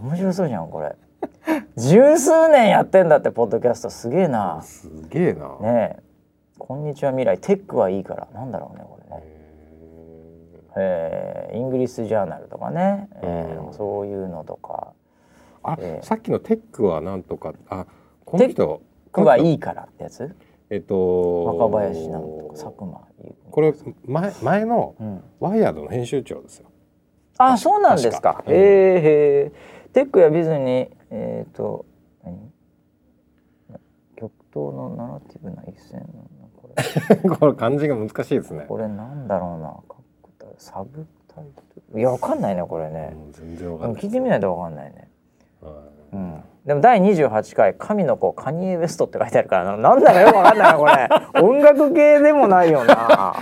[0.02, 0.96] 面白そうじゃんこれ。
[1.78, 4.62] 十数年やってんだってポッドキャストすげえな。
[4.62, 6.04] すげえな、ねえ。
[6.58, 7.38] こんにちは未来。
[7.40, 8.28] テックはいいから。
[8.34, 9.24] なんだろうねこれね。
[10.78, 14.94] えー、イングリッシュジャーナルとかね、えーうんそういうのとか。
[15.64, 17.86] あ、ええさっきのテックはなんとかあ
[18.26, 20.36] この人「クはこの人いいから」ってやつ？
[20.70, 23.74] えっと若林なんとか佐久間優これ
[24.06, 26.71] 前前のうん、ワイヤードの編集長ですよ
[27.48, 28.34] あそうなんですか。
[28.34, 28.52] 確か。
[28.52, 29.02] へえへ
[29.48, 29.52] え
[29.94, 31.86] テックやビズにえっ、と
[32.24, 32.52] 何？
[34.16, 37.56] 極東のナラティブな一線なんだこれ。
[37.56, 38.66] 漢字が難しいですね。
[38.68, 39.78] これなんだろうな。
[40.58, 41.64] サブタイト
[41.94, 42.00] ル。
[42.00, 45.10] いやわかんないねこれね、全然わかんない聞いてみないとわかんないね。
[45.62, 45.84] は
[46.14, 51.10] うん、でも第28回「神の子カニエ・ウェスト」って書いてあるからななんだかよくわかんないなこれ。
[51.42, 53.36] 音楽系でもないよな。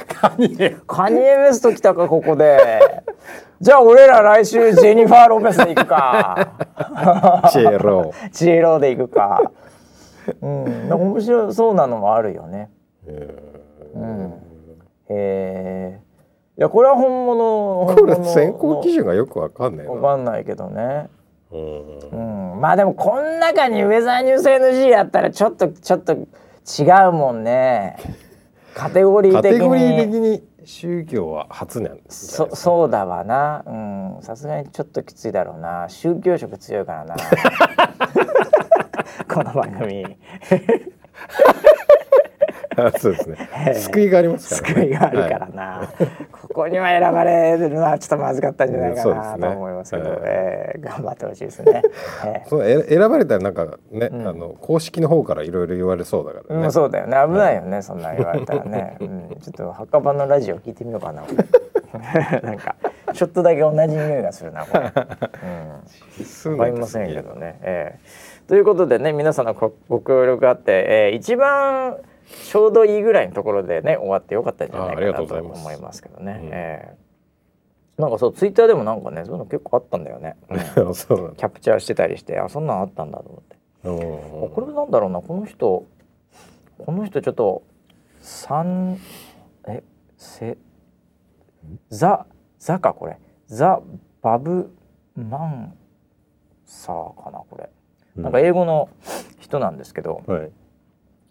[0.88, 3.04] カニエ・ウェスト来たかここで。
[3.60, 6.48] じゃあ俺ら来週ジェニファー・ロペスで行くか。
[7.46, 9.52] いチエロチエローで行くか。
[10.42, 10.94] うん。
[10.94, 12.70] 面白そうなのもあるよね。
[13.96, 14.34] うん。
[15.10, 16.00] へえ
[16.58, 19.92] いやこれは本物これ選考基準がよくわかんないな。
[19.92, 21.10] わかんないけどね
[21.52, 22.54] うん。
[22.54, 27.98] うん、まあでもこの中にウェザーニュース NG やったらちょっとちょっと違うもんね。
[28.74, 29.58] カテゴリー的に。
[29.58, 33.64] カテゴリー的に宗教は初なんそそうだわな。
[33.66, 34.22] うん。
[34.22, 35.88] さすがにちょっときついだろうな。
[35.90, 37.16] 宗教色強いからな。
[39.28, 40.06] この番組。
[40.06, 40.08] あ
[43.00, 43.38] そうですね。
[43.76, 44.82] 救いがありますからね。
[44.82, 45.90] 救いがあるからな、
[46.32, 50.20] ここには選ばれるのはちょっとまずかったんじゃないかなと思いますけど、はい。
[50.24, 51.82] えー頑張ってほしいですね。
[52.26, 54.28] えー そうえ選ばれたらなんかね、ん。
[54.28, 57.18] あの公式の方からいろいろ言われそうだからね、うん、そうだよね。
[57.28, 61.24] 危ないよね、そんなん言われたらね、 うん、ちょっと墓場のラジオ聞いてみようかな
[62.42, 62.76] なんか
[63.14, 64.92] ちょっとだけ同じ匂いがするなこれ、
[66.48, 68.00] うん、わかりませんけどね、ええ。
[68.48, 71.98] ということでね皆さんのごご協力あって、えー一番
[72.30, 76.48] ちょうどいいぐらいのところでね終わってよかったんじゃないかなと思いますけどね、うん。
[76.48, 78.02] ええ。
[78.02, 80.56] なんかそうツイッターでもなんかねそういうの結構あったんだよね、 うん。
[80.56, 83.58] キャプチャーしてたりしてあそんなんあったんだと思って。
[83.84, 85.86] これなんだろうなこの人
[86.86, 87.64] この人ちょっと
[88.22, 88.98] 三
[89.68, 89.84] え
[90.18, 90.58] せ
[91.90, 92.26] ザ
[92.58, 93.18] ザかこれ。
[93.48, 93.82] ザ
[94.22, 94.72] バブ
[95.16, 95.74] マン
[96.66, 97.70] サーかなこれ、
[98.18, 98.24] うん。
[98.24, 98.90] なんか英語の
[99.40, 100.52] 人なんですけどはい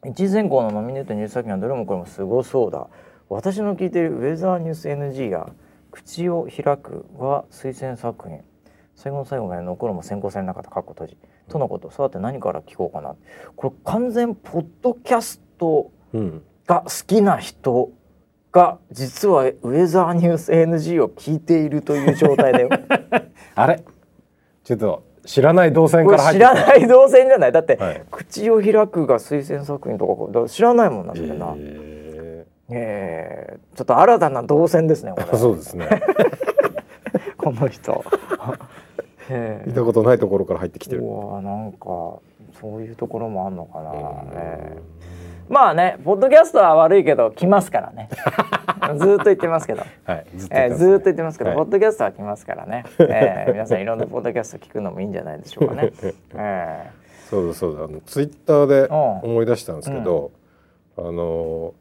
[0.06, 2.86] 一次選考のノミネートニュース作品はどれもこれもすごそうだ。
[3.28, 5.48] 私の聞いているウェザーニュース NG や
[5.90, 8.40] 口を開くは推薦作品。
[8.94, 11.18] 最後の最後まで残るも選考されなかったカッコ閉じ。
[11.48, 11.90] とのこと。
[11.90, 13.16] さて何から聞こうかな。
[13.56, 15.90] これ完全ポッドキャスト
[16.66, 17.90] が好きな人
[18.52, 22.68] が実はウェザーニュース NG を聞いているという状態だよ
[23.54, 23.82] あれ？
[24.64, 27.52] ちょっと知らない動線から入ってらない動線じゃない？
[27.52, 28.02] だって、はい。
[28.10, 33.58] 口を開くが推薦作品とかだから知らないもんなそれな、えええ。
[33.76, 35.86] ちょっと新たな動線ですねこ そうですね。
[37.36, 38.02] この人。
[39.30, 39.68] ええ。
[39.68, 41.02] 見たことないところから入ってきてる。
[41.02, 41.86] うわなんか
[42.60, 43.92] そういうところもあんのかな、
[44.34, 44.98] ええ
[45.48, 48.08] まあねポッドキャストは悪いけど来ますからね
[48.98, 49.82] ずーっと言ってますけど。
[50.04, 51.58] はいずっとえー、言ってますずーっと言ってますけど、はい。
[51.58, 55.92] ポッドキャストは来ますからね、 えー、皆さんいろんなポッドキャスト聞くのもいいんじゃないでしょうかね。
[56.34, 56.90] え
[57.30, 57.84] そうだそうだ。
[57.84, 59.30] あのツイッターでうん。
[59.30, 60.30] 思い出したんですけど、
[60.96, 61.74] あの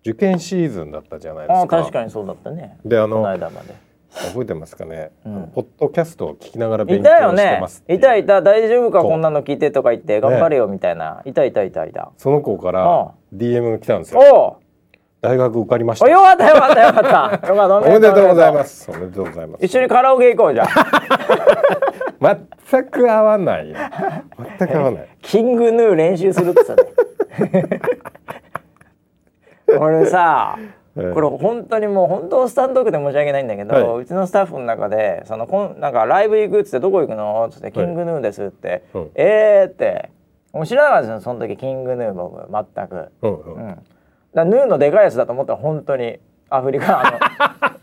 [0.00, 1.78] 受験シーズンだったじゃないですか。
[1.78, 2.78] あ確かにそうだったね。
[2.84, 3.74] であのこの間まで。
[4.14, 5.50] 覚えてますかね、うん。
[5.52, 7.84] ポッドキャストを聞きながら勉い強してます。
[7.88, 7.96] いう。
[7.96, 10.20] いたいた大丈夫かこんなの聞いてとか言って。
[10.20, 11.22] 頑張れよみたいな。
[11.24, 12.12] いたいたいたいた。
[12.16, 14.60] その子かあら DM が来たんですよ。
[15.24, 16.10] 大学受かりましおた。
[16.10, 17.80] よかったよかったよかった。
[17.80, 18.64] おめでとうございま。
[18.64, 18.90] す。
[18.90, 19.64] おめでとうございます。
[19.64, 20.66] 一緒にカラオケ行こうじゃん。
[22.70, 23.76] 全く合わないよ。
[24.58, 25.08] 全く合わない。
[25.22, 26.82] キングヌー練習するってさ、ね。
[29.78, 30.56] 俺さ
[30.96, 37.46] ええこれ本当にもう本当スタンドークで申し訳ないんだけど、はいうちのスタッフの中でそのこんなんかライブ行くっつってどこ行くの？
[37.48, 40.10] っつってキングヌーですって、うんえーって
[40.52, 43.08] もう知らなかったですよその時キングヌー僕全く。
[43.22, 43.78] うんううんん、
[44.34, 46.18] だヌーのでかいやつだと思ったら本当に。
[46.50, 47.76] アフリカあ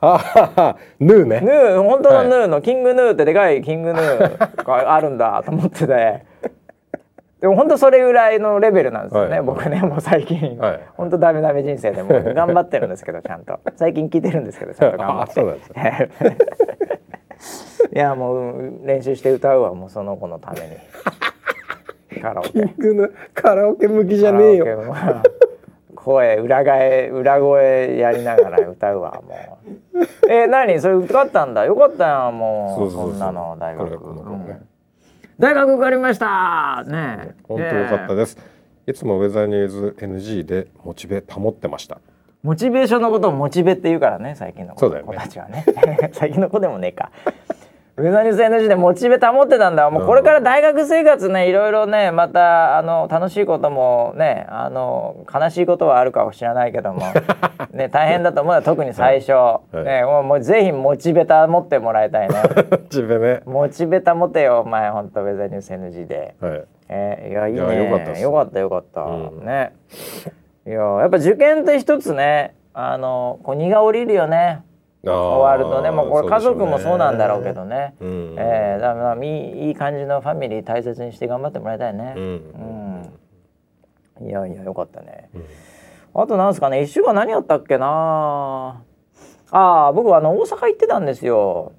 [0.02, 1.40] あははヌーね。
[1.40, 6.24] のヌー本当のヌーの、キングヌーってでかいキングヌーがあるんだと思ってて。
[7.40, 9.42] でも本当それぐらいのレベルなんですよね、はい。
[9.42, 10.80] 僕ねもう最近、はい。
[10.96, 13.60] 本当ダメダメ人生でもう頑張ってるんですけどちゃんと。
[13.76, 15.40] 最近聞いてるんですけどちゃんと頑張あって
[17.96, 22.20] いやもう練習して歌うわもうその子のために。
[22.20, 22.50] カラオケ。
[22.50, 24.66] キングのカラオケ向きじゃねえよ
[26.04, 29.58] 声裏返裏声やりながら歌うわも
[29.94, 30.30] う。
[30.30, 30.80] え何？
[30.80, 31.64] それ受かったんだ。
[31.64, 32.90] よかったやんもう。
[32.90, 33.90] そんなの大学。
[33.90, 33.96] ね。
[33.96, 34.66] うん。
[35.38, 36.84] 大学受かりました。
[36.86, 38.38] ね本当良かったすです、
[38.86, 41.98] いつもウェザーニューズ NG でモチベ保ってました。
[42.42, 45.64] モチベーションのことをモチベって言うからね最近の子たちはね。
[46.12, 47.10] 最近の子でもねえか
[48.00, 49.90] ウェザーニュース NG でモチベ保ってたんだ。
[49.90, 57.02] もうこれから大学生活ねいろいろねまたあの楽しいこともねあの悲しいことはあるかもしれないけども。
[57.72, 59.76] ね大変だと思うよ特に最初、はい。
[59.84, 62.34] ねもうもうぜひモチベ保ってもらいたいね。
[62.70, 63.40] モチベね。
[63.44, 66.34] モチベ保てよお前ほんとウェザーニュース NG で。
[66.40, 66.62] はい。
[66.88, 67.84] えーいやいいね。
[67.84, 69.44] よかったよかったよかった、うん。
[69.44, 69.72] ね。
[70.66, 74.62] いややっぱ受験って一つねあのこう荷が下りるよね
[75.02, 77.94] 終わるとねもうこれ家族もそうなんだろうけどね。
[78.00, 78.34] うん。
[78.38, 82.14] えーだからまあいいいい感じのファミリー大切にして頑張ってもらいたいね。
[82.16, 82.22] うん。
[84.20, 84.28] うん。
[84.28, 85.44] いやいやよかったね、うん。
[86.22, 88.82] あとなんですかね一週間何やったっけな
[89.50, 91.72] ああ僕はあの大阪行ってたんですよ。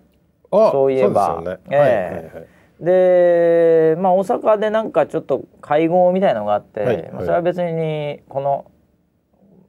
[0.51, 1.43] あそういえば。
[1.45, 2.47] ええはいはいはい。
[2.83, 8.70] でまあ大阪でなんかちょっと会合みたいのがあって、はいまあ、それは別にこの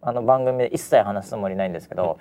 [0.05, 2.19] あの番組で一切話すつもりないんですけど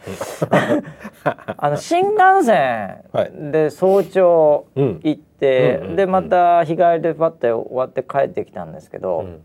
[1.57, 4.99] あの新幹線で早朝うん。
[5.03, 9.41] 行って、うんうんでまた日帰りでパッて終わって帰ってきたんですけど、うん。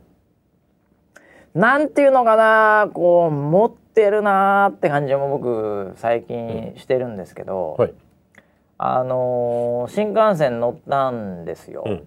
[1.54, 7.94] なんていうのかなこう持ってるなーって感じも僕最近してるんですけど、はい。
[8.76, 11.84] あのー新幹線乗ったんですよ。
[11.86, 12.02] うん。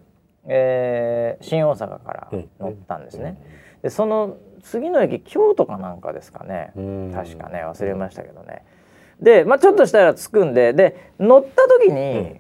[0.46, 2.50] えー新大阪からうん。
[2.60, 3.42] 乗ったんですね。
[3.82, 6.72] でその次の駅京都かなんかですかね。
[6.76, 8.64] うん確かね忘れましたけどね。
[9.22, 12.40] で、まあ、ちょっとしたら着くんでで乗った時に、うん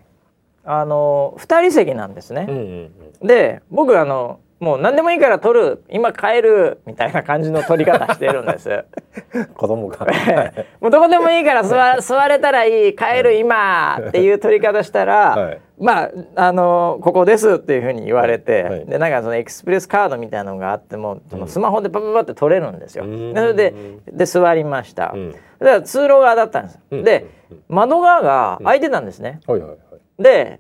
[0.65, 2.45] あの2人席なんですね。
[2.47, 2.91] うんうん
[3.22, 8.84] うんで僕あのもう何でもいいから取る今帰るみたいな感じの取り方してるんです。
[9.55, 10.05] 子供が。
[10.82, 15.62] もうどこでもいいから座座れたらいい帰る今っていう取り方したら、はい。
[15.80, 18.86] まああのここですっていうふうに言われて、はい。
[18.86, 23.05] でなんかそのエクスプレスカードみたいなのがあってもそのスマホでパパパって取れるんですよ。
[23.05, 23.34] うん。
[23.34, 23.74] でそれで
[24.12, 25.12] で座りました。
[25.14, 25.32] うん。
[25.32, 26.80] だから通路側だったんです。
[26.91, 27.03] うん。
[27.03, 27.28] で
[27.70, 29.39] 窓側が開いてたんですね。
[29.47, 29.80] はいはいはい。
[30.22, 30.60] で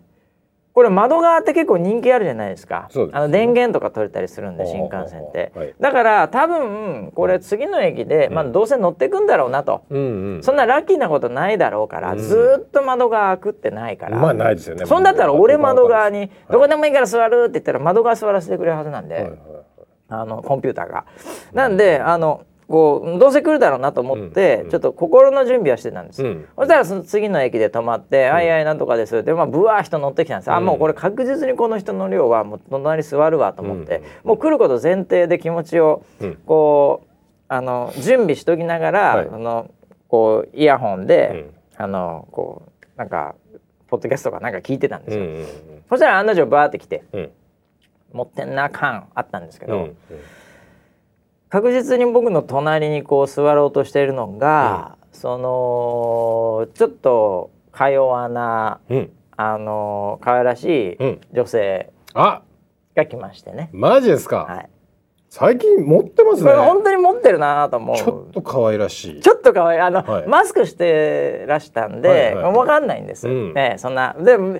[0.79, 2.87] これ窓側って結構人気あるじゃないですか。
[2.95, 3.09] ね。
[3.11, 5.75] あの電源とか取れたりするんで新幹線って、はい。
[5.77, 12.17] だから多分これ次の駅で、まあ、どうせ乗ってくんだろうなと、うんうんそんなラッキーなことないだろうから、うん。
[12.19, 14.85] ずーっと窓側開くってないから、まあないですよね。
[14.85, 16.31] そんだったら俺窓側にはい。
[16.49, 19.39] どこでもいいから座るって言ったら窓側座らせてくれるはずなんで、はいはいはい。
[20.07, 21.03] あのコンピューターが。
[21.51, 26.23] なんであのこうどうせ来るだろうなと思って、うんちょっと心の準備はしてたんです。
[26.23, 26.47] うん。
[26.55, 30.65] そしたらその次の駅で止まって「あいあいなんとかです」ってまあぶわー人乗ってきたんです、あうん。
[30.65, 36.35] もうこれ確実にこの人の量はもう隣座るわと思って、うんもう来ること前提で気持ちをうん。
[36.45, 37.07] こう
[37.47, 39.29] あの準備しときながら、はい。
[39.31, 39.71] あの
[40.07, 41.47] こうイヤホンで、
[41.77, 41.83] うん。
[41.83, 43.33] あのこうなんか
[43.87, 45.25] ポッドキャストかなんか聞いてたんですよ、
[45.89, 47.29] そしたら案の定バーって来てうん。
[48.13, 49.97] 持ってんな感あったんですけど、うんうん
[51.49, 59.11] 確実に僕の隣にこう座ろうとしているのが、そのちょっとか弱なうん。
[59.41, 61.21] あの可愛らしいうん。
[61.33, 62.41] 女性あ。
[62.95, 64.69] が来ましてね、マジですか、はい、
[65.29, 66.51] 最近持ってますね。
[66.51, 67.95] 本当に持ってるなと思う。
[67.95, 69.21] ちょっと可愛らしい。
[69.21, 69.79] ちょっと可愛い。
[69.79, 70.27] あの、はい。
[70.27, 72.53] マスクしてらしたんで、はいはいはい。
[72.53, 73.53] わかんないんです、うん。
[73.53, 74.15] ねそんな。
[74.19, 74.59] でも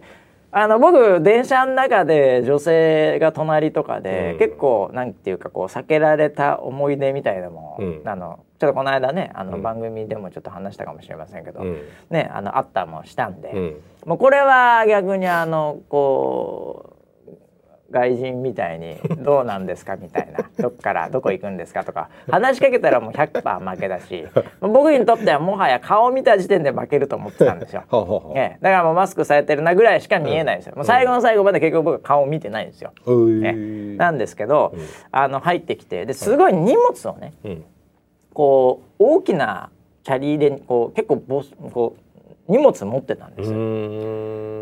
[0.52, 4.40] あの僕電車の中で女性が隣とかで、うん。
[4.40, 8.02] 結構なんていうかこう避けられた思い出みたいなのも、うん。
[8.06, 9.62] あのちょっとこの間ねあのうん。
[9.62, 11.82] 番組でもちょっと話したかもしれませんけど、うん。
[12.10, 13.82] ねあのあったりもしたんで、うん。
[14.06, 16.89] もうこれは逆にあのこう
[17.92, 24.28] 外人みたいに「どうなんですか?」みたいな「どっからどこ行くんですか?」とか話しかけたらもう100%負けだし
[24.62, 27.84] 僕にとってはもはや顔を見た時点で負けると思ってたんですよ。
[28.36, 30.74] ええ、だからもうマスクされてるなぐらいしか見えないですよ。
[30.76, 32.92] もう最後の最後まで結局僕は顔を見てないんですよ。
[33.06, 34.80] うえいなんですけど、うん
[35.12, 37.64] あの入ってきてですごい荷物をねうん
[38.34, 39.70] ここう大きな
[40.04, 43.58] キャリーでこう結構ボスこう荷物持ってたんですよ。
[43.58, 43.62] う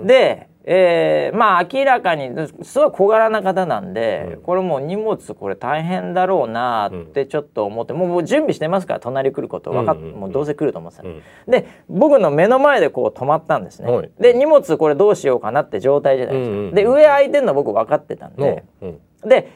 [0.04, 2.30] んで、えーまあ明らかに
[2.64, 4.42] すごい小柄な方なんで、うん。
[4.42, 10.14] これもう荷物これ大変だろうなってちょっと思って、もうもう準備してますから隣来ること分かっ、うんうん。
[10.14, 11.12] うんもうどうせ来ると思ってたんで
[11.48, 11.52] うん。
[11.52, 14.12] で僕の目の前でこう止まったんですね、はい。
[14.20, 19.00] で荷物これどうしようかなって状態じゃないですか、うんうんうんで上空いてんの僕分かってたんで、うん。
[19.26, 19.50] で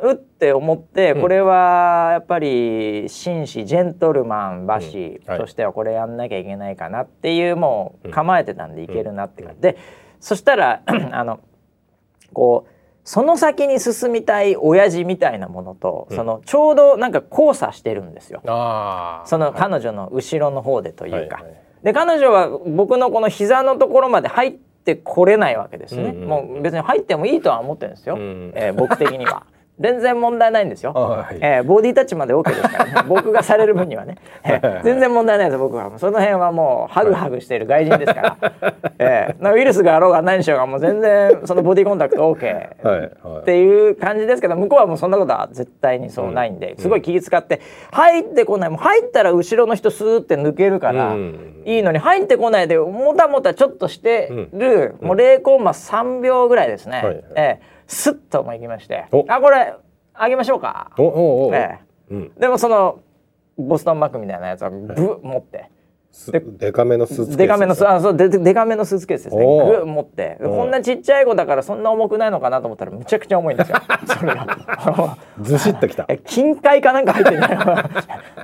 [0.00, 1.20] うって思ってうん。
[1.22, 5.30] これはやっぱり紳士ジェントルマン馬氏うん。
[5.30, 5.40] はい。
[5.40, 9.60] としてはこれやんなきゃいけないかなっていうもう構えてたんでいけるなって感じ。
[9.60, 9.76] で
[10.22, 11.40] そしたら あの
[12.32, 12.70] こう
[13.04, 16.16] その先に進みたい親父みたいなものと、うん。
[16.16, 18.40] そのちょうどなんか交差してるんですよ。
[19.26, 21.36] その彼女の後ろの方でというか。
[21.38, 21.62] はいはい。
[21.82, 26.28] で彼女は僕のこの膝のところまで入ってこれないわけですね、うんうん。
[26.28, 28.52] もう別に入ってもいいとは思ってるんですよ、うん。
[28.54, 29.46] えー僕的には
[29.82, 31.38] 全然問題ないんですよ、はい。
[31.40, 32.94] えーボディタッチまで OK ですからね。
[33.08, 35.58] 僕がされる分にはね、えー全然問題ないです。
[35.58, 38.52] 僕はその辺はもうハグハグしている外人ですから、
[38.98, 42.44] えーなウイルスがあろうが何しようがもう全然そのボディコンタクト OK
[42.82, 43.10] はいはい。
[43.42, 47.60] っていう感じですけど向こうはもうそんなことは絶対にそうないんで、すごい気遣って
[47.90, 48.70] 入ってこない。
[48.70, 51.62] もう入ったら後ろの人スーって抜けるから、うん。
[51.64, 57.24] いいのに入ってこないでもたもたちょっとしてる、もう0コンマ3秒ぐらいですね、はいはい。
[57.36, 59.06] ええスッともう行きまして。
[59.12, 59.24] お。
[59.28, 59.74] あこれ
[60.14, 60.92] あげましょうか。
[60.96, 61.78] おおおえ
[62.10, 62.32] うん。
[62.38, 63.00] でもその
[63.58, 65.70] ボストンバッグみたいなやつはブッ持って。
[66.12, 69.44] すデカめのスーツケースデカめのスあそうデデカめのスーツケースですね。
[69.44, 69.52] グ
[69.82, 70.36] ッ持って。
[70.42, 73.78] こんなちっちゃい子だからそんな重くないのかなと思ったらむちゃくちゃ重いんですよ。
[74.06, 75.16] それが。
[75.40, 76.04] ずしっときた。
[76.08, 77.56] え金塊かなんか入ってんじゃない？
[77.56, 77.64] か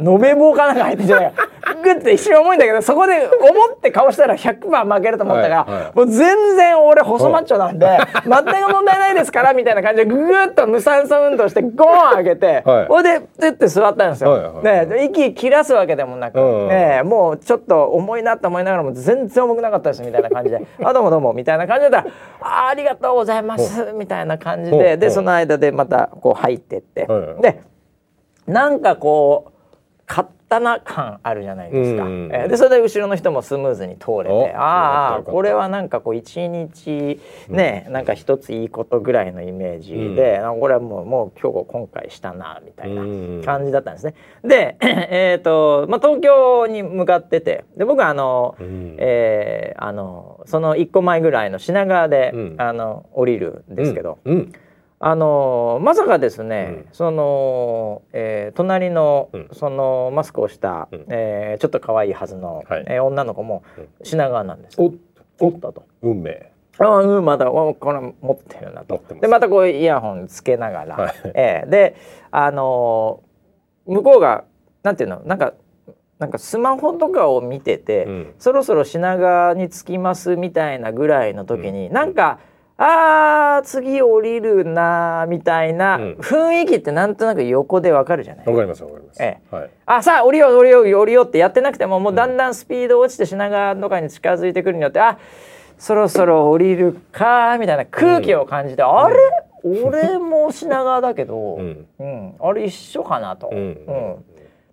[0.00, 1.32] な延べ棒かなんか入ってんじゃない？
[1.32, 1.48] か
[1.82, 3.26] グッて一瞬重いんだけどそこで思
[3.76, 5.92] って顔したら100番負けると思ったら、はいはい。
[5.94, 7.86] もう全然俺細マッチョなんで
[8.24, 8.32] 全
[8.64, 12.86] く問題ないですからみたいな感じでグーッと無酸素運動してゴーン上げて、はい。
[12.86, 14.30] ほいでプッて座ったんですよ。
[14.32, 24.96] はいはいね息切らすわけでもなく、うんうんねもうちょっと重いなと思いながらも全然重くなかったですみたいな感じで「あどうもどうも」みたいな感じだったら「あありがとうございます」みたいな感じで。
[24.96, 27.06] でその間でまたこう入ってって、
[27.40, 27.60] で
[28.46, 29.52] なんかこう
[30.06, 32.10] 買ったな感あるじゃないですか、うん。
[32.10, 43.42] うんうんえーでそれで後ろの人もスムーズに通れてああこれはなんかこう一日ね、なんか一ついいことぐらいのイメージで、あこれはもうもう今日今回したなみたいなうん。
[43.44, 44.14] 感じだったんですね。
[44.42, 48.96] で えっ、と、まあ、東京に向かっててで僕はあの、うん。
[48.98, 52.54] えーあのその一個前ぐらいの品川で、うん。
[52.58, 54.52] あの降りるんですけど、うん
[55.00, 56.86] あのまさかですね、うん。
[56.92, 59.48] その、えー隣の、うん。
[59.52, 61.06] そのマスクをした、うん。
[61.08, 62.84] えーちょっと可愛いはずの、はい。
[62.88, 63.88] えー女の子もうん。
[64.02, 64.76] 品川なんです。
[64.80, 64.92] お
[65.40, 65.84] おったと。
[66.02, 66.50] 運命。
[66.80, 69.00] ああうんまたおこれ持ってるなと。
[69.20, 71.14] でまたこうイヤホンつけながら、はい。
[71.34, 71.94] えーで
[72.30, 74.44] あのー向こうが
[74.82, 75.54] なんていうのなんか
[76.18, 78.34] なんかスマホとかを見てて、うん。
[78.40, 82.40] そろそろ品川に着きますみたいなぐらいの時に、なんか
[82.80, 86.12] あー次降りるなーみたいなうん。
[86.20, 89.20] 雰囲気ってなんとなく横でわかるじゃない、わかりますわかります。
[89.20, 89.70] えはい。
[89.84, 95.18] あさあ降りよう降りよう降りようってやってなくてももうだんだんスピード落ちて品川とかに近づいてくるによってあ
[95.76, 99.16] そろそろ降りるかみたいな空気を感じて、あれ？
[99.64, 101.86] 俺も品川だけど、ううん。
[102.04, 103.48] んあれ一緒かなと。
[103.52, 103.58] うん。
[103.58, 104.14] うん。
[104.14, 104.16] っ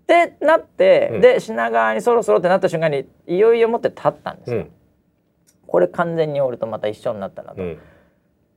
[0.06, 1.22] てなって、うん。
[1.22, 4.58] で品川にそろそろってなった瞬間にいよいよ持って立ったんですよ。
[4.58, 4.72] うん。
[5.66, 7.80] これ完全に俺とまた一緒になったなと、うん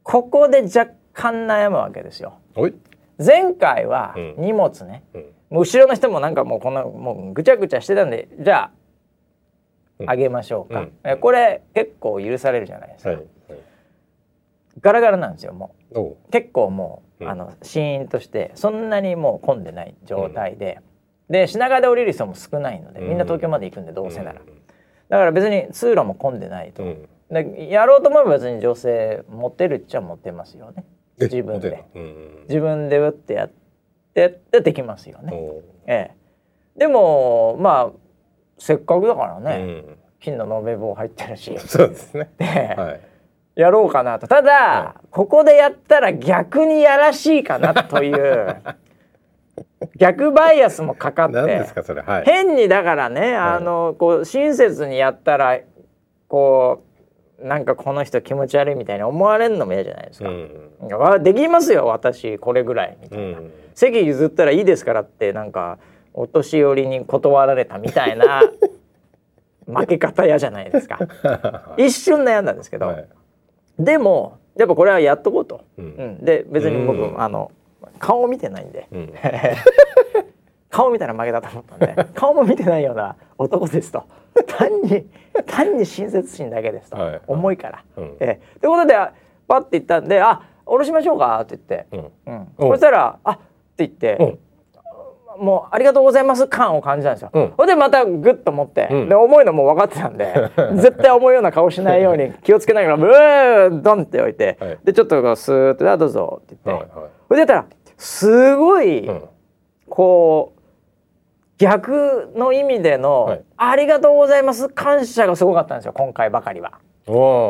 [0.09, 2.38] ここで若干悩むわけですよ。
[3.22, 4.34] 前回はうん。
[4.38, 5.22] 荷物ね、うん。
[5.50, 8.70] もう後ろの人もなんかもうこんなもうぐちゃぐちゃしてたんでじゃ
[9.98, 10.09] うん。
[10.09, 10.92] ああげましょうか、うん。
[11.04, 13.18] えこれ結構許されるじゃないですか、はい。
[13.18, 13.26] はい。
[14.80, 16.12] ガラガラなんですよもおう。
[16.12, 17.30] う結構もう、うん。
[17.30, 20.80] あのシーンとしてそんなにもう混んでない状態で、
[21.28, 24.40] で品川で降りる人も少ないのでみんな東京まで行くんでどうせなら、
[25.11, 30.85] だから別に通路も混んでないと、うんでやろうと思えば別に女性持てるっちゃ持てますよね。
[31.20, 31.85] え自分で。
[31.95, 33.51] うん自分で打ってやっ
[34.14, 35.33] てできますよね、
[35.87, 36.11] え
[36.76, 37.99] え、でもまあ
[38.59, 39.85] せっかくだからうね、ん。
[40.20, 42.31] 金の延べ棒入ってるし、 そうですね。
[42.41, 42.81] ええ。
[42.81, 43.01] はい。
[43.55, 44.26] やろうかなと。
[44.26, 48.57] ただ、はここでやったら逆にやらしいかなという。
[49.97, 51.35] 逆バイアスもかかって。
[51.35, 52.03] 何ですかそれ？
[52.03, 52.24] はい。
[52.24, 55.59] 変にだからね、あのこう親切にやったら
[56.29, 56.88] こう
[57.41, 60.28] なんかこの人気持ち悪いみたいに思われるのも嫌じゃないですか。
[60.28, 60.89] うん。
[60.99, 63.53] わできますよ私これぐらいみたいな、うん。
[63.74, 65.78] 席譲ったらいいですからってなんか
[66.14, 68.43] お年寄りに断られたみたいな
[69.66, 70.99] 負け方嫌じゃないですか。
[71.78, 73.07] 一瞬悩んだんですけど、はい。
[73.78, 75.89] でもやっぱこれはやっとこうと、ううん。
[76.20, 77.20] ん、で別に僕、うん。
[77.20, 77.53] あの
[78.01, 78.89] 顔見てないんで。
[80.70, 82.07] 顔見たら負けだと思ったんで。
[82.14, 84.03] 顔も見てないような男ですと
[84.47, 85.07] 単に
[85.47, 87.11] 単に親切心だけですと、はい。
[87.12, 87.84] はい重いから。
[87.97, 88.16] うん。
[88.20, 88.59] ええ。
[88.61, 88.95] ということで
[89.47, 92.32] パッて言ったんで「あ下ろしましょうか」って言って、うん。
[92.32, 92.49] うん。
[92.59, 92.68] うん。
[92.70, 93.39] そしたら「あっ」っ
[93.76, 94.39] て言って、
[95.39, 97.30] もう「ありがとうございます」感を感じたんですよ。
[97.32, 97.53] うん。
[97.57, 99.09] ほんでまたグッと持って、うん。
[99.09, 104.78] で重いのも分かってたんで 絶対重いような顔しないように気をつけながらブードンって置いて、はい。
[104.84, 107.34] でちょっとこうスーッと「あどうぞ」って言って、はいはい。
[107.34, 107.66] でやったら
[107.97, 109.22] すごい、うん。
[109.89, 110.57] こう
[111.59, 113.44] 逆の意味での、はい。
[113.56, 116.72] ありがとうございます」感謝がすごかったんですよ今回ばかりは。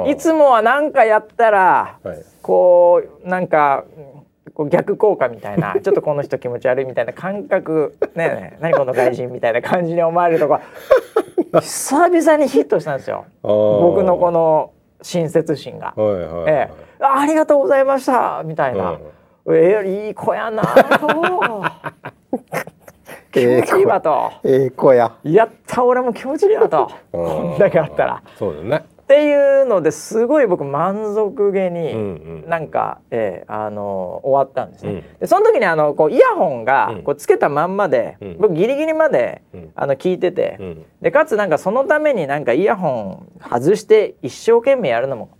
[0.06, 2.24] いつもは何かやったら、はい。
[2.42, 3.84] こうなんか
[4.54, 10.58] こう逆効果みたいな ちょっとこの人気持ち悪いみたいな感覚ね何この外人みたいな感じに思われるとこ
[11.60, 13.24] 久々にヒットしたんですよ。
[13.42, 15.94] 僕のこの親切心が。
[15.96, 16.44] はいはいはい。
[16.48, 18.98] ええ、あありがとうございましたみたいな、
[19.50, 21.64] ええいい子やなと
[23.32, 25.12] 気持ちいいわと、ええ子や。
[25.22, 26.90] やった俺も気持ちいいわと。
[27.12, 28.22] こんだけあったら。
[28.36, 28.84] そうだね。
[29.02, 32.48] っていうのですごい僕満足げに、うんうん。
[32.48, 34.92] なんか、えーあの終わったんですね。
[34.92, 35.02] うん。
[35.20, 37.02] でその時にあのこうイヤホンがうん。
[37.02, 38.36] こうつけたまんまで、うん。
[38.38, 39.72] 僕ギリギリまで、うん。
[39.74, 40.84] あの聞いてて、うん。
[41.00, 45.30] でかつなんかそのためになんかイヤホン外して一生懸命やるのも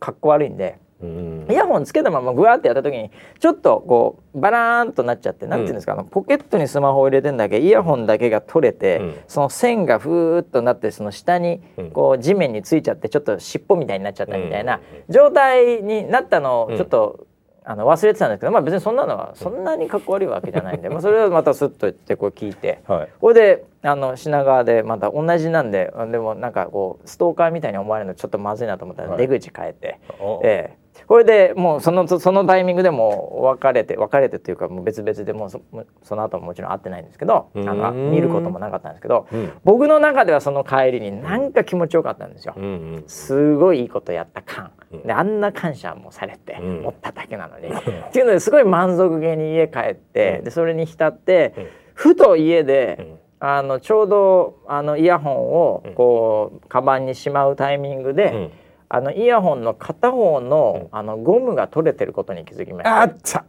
[0.00, 0.78] かっこ悪いんで。
[1.04, 9.14] うんイヤホンつけたままグワーってやった時にちょっとこうバラーンとなっちゃってなんていうんですか、あのポケットにスマホを入れてんだけイヤホンだけが取れて、うん。
[9.28, 11.90] その線がふーっとなってその下にうん。
[11.90, 17.26] こう地面についちゃってちょっと尻尾みたいになっちゃったみたいなうん状態になったのをちょっと、
[17.66, 22.80] あの忘れてたんですけど、まあ、別にそんなのはそんなにかっこ悪いわけじゃないんで、まあ、それをまたスッと言ってこう聞いて。
[22.86, 23.08] はい。
[23.18, 29.18] これであの品川でまた同じなんででもなんかこうストーカーみたいに思われるのちょっとまずいなと思ったらはい。
[29.18, 35.60] 出口変えて、おええこれでもうそのそのタイミングでもう別れて別れてというかもう別々でもうそ
[36.02, 39.52] その後ももちろん会ってないんですけどあの見ることもなかったんですけど、うん。
[39.64, 42.54] 僕の中ではその帰りになんか気持ちよかったんですよ。
[42.56, 42.66] うんう
[42.98, 43.04] ん。
[43.06, 45.02] すごいいいことやった感、うん。
[45.02, 46.82] であんな感謝もされて、うん。
[46.82, 47.68] 持っただけなのに。
[47.68, 50.44] っていうのですごい満足げに家帰って、うん。
[50.44, 51.66] でそれに浸って、うん。
[51.94, 53.18] ふと家で、うん。
[53.40, 55.94] あのちょうどあのイヤホンをうん。
[55.94, 58.50] こう、カバンにしまうタイミングで、うん
[58.88, 60.98] あのイヤホンの片方の,、うん。
[60.98, 63.00] あのゴムが取れてることに気づきました。
[63.00, 63.44] あっちゃ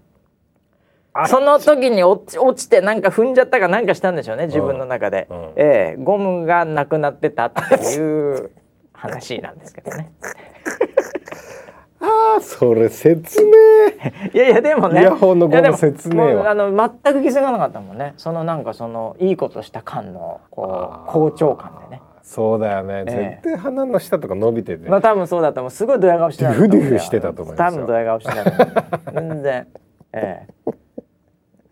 [1.28, 5.54] その時に落ち落ちてなんか踏んじゃったかなんかしたんでしょうね自分の中で、うん。
[5.56, 8.52] ええゴムがなくなってたっていう
[8.92, 10.12] 話なんですけどね。
[12.02, 13.52] あーそれ説明。
[14.34, 16.52] いやいやでもねイヤホンのゴム説明は。
[16.52, 18.14] あの全く気づかなかったもんね。
[18.18, 23.40] そのなんかそのいいことした感のこう好調感でねそうだよね、ええ。
[23.44, 25.72] 絶対鼻の下とか伸びてて、まあ多分そうだと思う。
[25.72, 29.68] すごいドヤ顔してたと思うデュフデュフしてたと思いますよ多分ドヤ顔してた全然。
[30.12, 30.72] ええ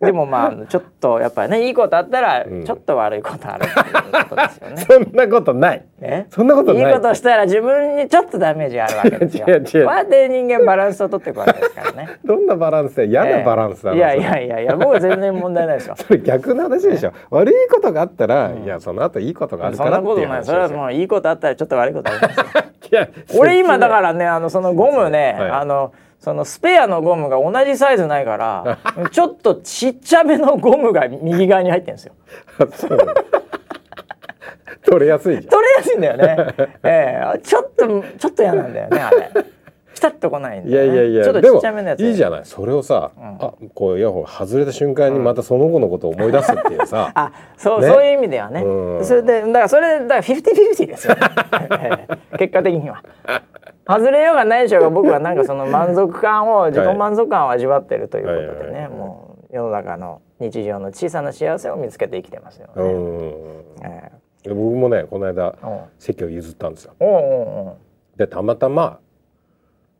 [0.06, 4.78] でもまあちょっとやっぱりねいいことあったらうんちょっと悪いことあるっていうことですよね。
[4.88, 9.45] そんなことないえそんなことないいいことしたら自分にちょっとダメージがあるわけですよ。
[9.49, 12.10] 違う違うこうやって人間バランスを取っていくわけですからね。
[12.24, 15.95] どんなバランスで嫌なバランスだな、ええいやいやいやいや僕は全然問題ないですよ。
[15.95, 20.45] それ逆の話でしょ悪いことがあったら、いやその後いいことがあるそんからっていうなことない。
[20.45, 22.64] それはもういいことあったらちょっと悪いことありますよ。
[22.91, 23.08] いや
[23.39, 25.93] 俺今だからねあのそのゴムね、はいあの
[26.24, 28.80] そのスペアのゴムが同じサイズないから
[29.12, 32.14] ちょっとちっちゃめのゴムが右側に入ってるんですよ。
[34.86, 35.44] 取れやすいじゃん。
[35.50, 36.48] 取れやすいんだよね。
[36.84, 37.40] ええ。
[37.40, 39.32] ちょっとちょっと嫌なんだよねあれ。
[39.94, 40.98] ピタッとこないんいだよね。
[40.98, 42.00] やいやいやちょっとちっちゃめのやつ。
[42.04, 42.42] いいじゃない。
[42.46, 47.88] それをさ、あこうイヤホン外れた瞬間にまたその子のことを思い出すっていうさ、あそう、ね。
[47.88, 49.06] そういう意味ではね、うん。
[49.06, 51.22] それでだからそれだからフィフティフィフティですよ、ね
[51.82, 52.38] ええ。
[52.38, 53.04] 結果的には
[53.86, 63.86] 外れようがないでしょうが僕はなんかその満足感を自己満足感を味わってるということでね、はいもう世の中の日常の小さな幸せを見つけて生きてますよね、うん。
[63.86, 64.12] え
[64.42, 65.56] で僕もねこの間
[66.00, 66.96] 席を譲ったんですよ。
[68.18, 69.00] でたまたま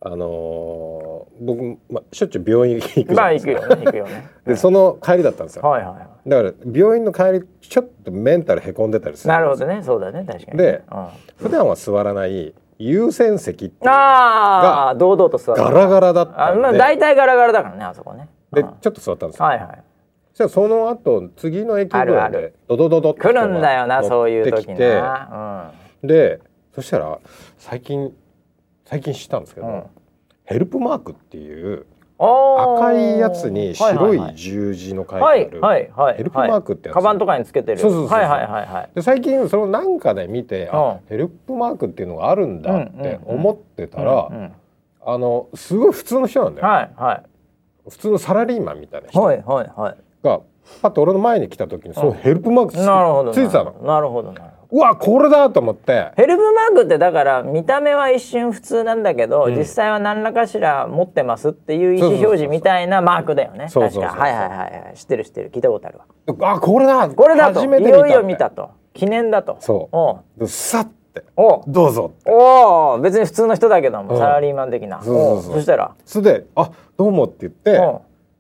[0.02, 4.28] あのー僕、まあ、しょっちゅう病院行くまあ行くよね行くよね。
[4.46, 5.70] でその帰りだったんですよ。
[5.70, 9.82] はいはいはだから病院の帰りちょっとメンタルへこんでたりするいなるほどね。
[9.84, 11.08] そうだね確かにでうん、
[11.38, 15.64] 普段は座らない優先席っていうああ堂々と座る。
[15.64, 16.42] ガラガラだったんで。
[16.42, 18.30] あまあ大体ガラガラだからねあそこね。
[18.52, 18.62] うん。
[18.62, 19.46] でちょっと座ったんですよ。
[19.46, 19.84] はいはい。
[20.34, 24.96] そしたらその後次の駅ぐらいでるドドドドって来るんだよなそういう時乗ってきて。
[24.96, 25.72] な、
[26.04, 26.40] で
[26.74, 27.20] そしたら
[27.58, 28.12] 最近
[28.86, 29.84] 最近知ったんですけど、うん。
[30.46, 31.86] ヘルプマークっていううん、
[32.20, 36.18] 赤いやつに白いは十字の書いてあはいるはいはい。
[36.18, 36.96] ヘルプマークってやつ。
[36.96, 37.80] カバンとかにつけてる。
[37.80, 38.90] そうそうそうはいはいはいはい。
[38.96, 44.52] で最近そのなんかで見て、あうヘルプマークっていうのがあるんだって思ってたら、うんうん。
[45.06, 47.24] あのすごい普通の人なんだよ、はいはい。
[47.90, 49.98] 普通のサラリーマンみたいな人はいはいはい。
[50.24, 50.42] が
[50.82, 53.74] パッと俺の前に来た時にそのヘルプマークつ,、ついてたの。
[53.84, 56.12] なるほどなうわこれだと思って。
[56.18, 63.70] ヘルプマークってだから見た目は一瞬普通なんだけど、実際は何らかしら持ってますっていう意思表示みたいなマークだよね。
[63.72, 64.94] 確かはいはいはいはい。
[64.96, 65.52] 知ってる知ってる。
[65.52, 66.54] 聞いたことあるわ。
[66.54, 67.08] あこれだ。
[67.08, 67.60] これだと。
[67.60, 67.98] 初めて見た。
[67.98, 68.72] いよいよ見たと。
[68.96, 69.58] 記念だと。
[69.60, 70.48] そう。
[70.48, 71.24] さって。
[71.36, 71.64] おう。
[71.68, 74.20] どうぞおお別に普通の人だけども、うん。
[74.20, 75.04] サラリーマン的な。
[75.04, 75.52] そうそうそう。
[75.52, 75.92] おそしたら。
[76.04, 77.80] それで「あどうも」って言ってう。
[77.80, 78.00] ん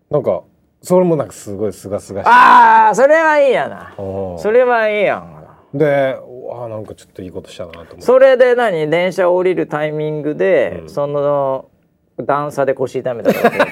[0.09, 0.41] なんか
[0.81, 2.29] それもなんかすごいすがすがしい。
[2.29, 3.93] ああそれはいいやな。
[4.03, 4.35] う。
[4.37, 5.42] んそれはいいやん
[5.73, 8.01] でうわなんかちょっといいことしたなと思って。
[8.01, 8.89] それで何？
[8.89, 10.89] 電車降りるタイミングで、うん。
[10.89, 11.69] その
[12.21, 13.65] 段差で腰痛めたから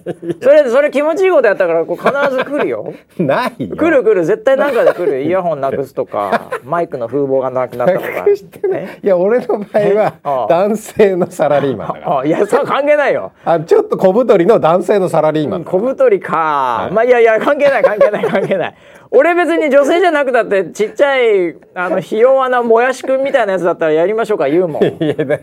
[0.40, 2.94] それそれ気持ちいいことやったからこう必ず来るよ。
[3.20, 3.76] ないよ。
[3.76, 4.24] 来る来る。
[4.24, 5.20] 絶対なんかで来る。
[5.24, 8.24] イヤホンなくすとかマイクの風防がなくなったとか。
[8.72, 8.98] え？
[9.02, 12.18] いや俺の場合あはあ男性のサラリーマンだから。
[12.20, 13.32] あいやそう関係ないよ。
[13.44, 18.74] あちょっと小太りの男性のサラリーマンだ小太りか、まあいやいや関係ない関係ない関係ない
[19.14, 24.82] 俺別に女性じゃなくたってちっちゃいあのひ弱なもやしくんみたいなやつだったらやりましょうか言うもん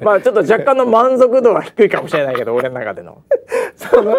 [0.04, 3.22] まあちょっと若干の満足度は低いかもしれないけど俺の中での。
[3.76, 4.18] その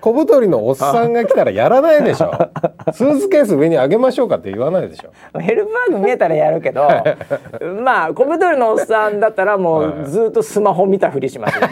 [0.00, 2.30] 小太りのおっさんが来たらやらないでしょ。
[2.92, 5.38] スーツケース上に上げましょうかって言わないでしょ。
[5.40, 6.88] ヘルプバーグ見えたらやるけど
[7.82, 11.68] まあ小太りのおっさんだったらもうずっとスマホ見たふりしますよ、ね、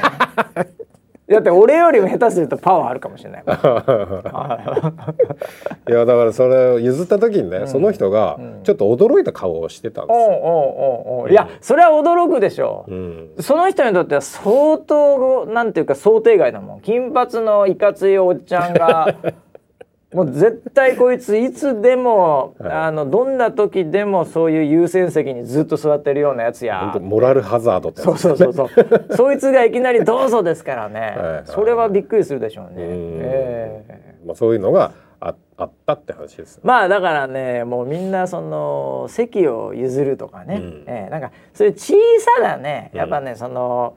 [1.27, 3.45] だって俺よりも下手するとパワーあるかもしれない。
[5.89, 10.27] いやだからそれを譲った時にね、その人がちょっと驚いた顔をしてたんですよ。
[10.27, 10.41] おうおう
[11.19, 11.31] おうおう。
[11.31, 13.31] いやそれは驚くでしょう、うん。
[13.41, 16.81] その人にとっては相当なんていうか想定外だもん。
[16.81, 19.15] 金髪のいかついおっちゃんが
[20.15, 28.21] もう絶対こいついつでも、あのどんな時でもそういう優先席にずっと座ってるようなやつ本や当モラルハザードってやつ。
[28.21, 29.05] そうそうそうそう。
[29.17, 31.43] そいつがいきなり「どうぞ」ですからね、はいはい。
[31.47, 32.85] それはびっくりするでしょうね。
[32.85, 33.19] うん。
[33.21, 34.15] ええ。
[34.25, 36.61] まあそういうのがああったって話です。
[36.63, 40.85] まあだからねもうみんなその席を譲るとかね、うん。
[40.87, 41.11] ええ。
[41.11, 41.95] なんかそういう小
[42.39, 43.95] さなねやっぱね、その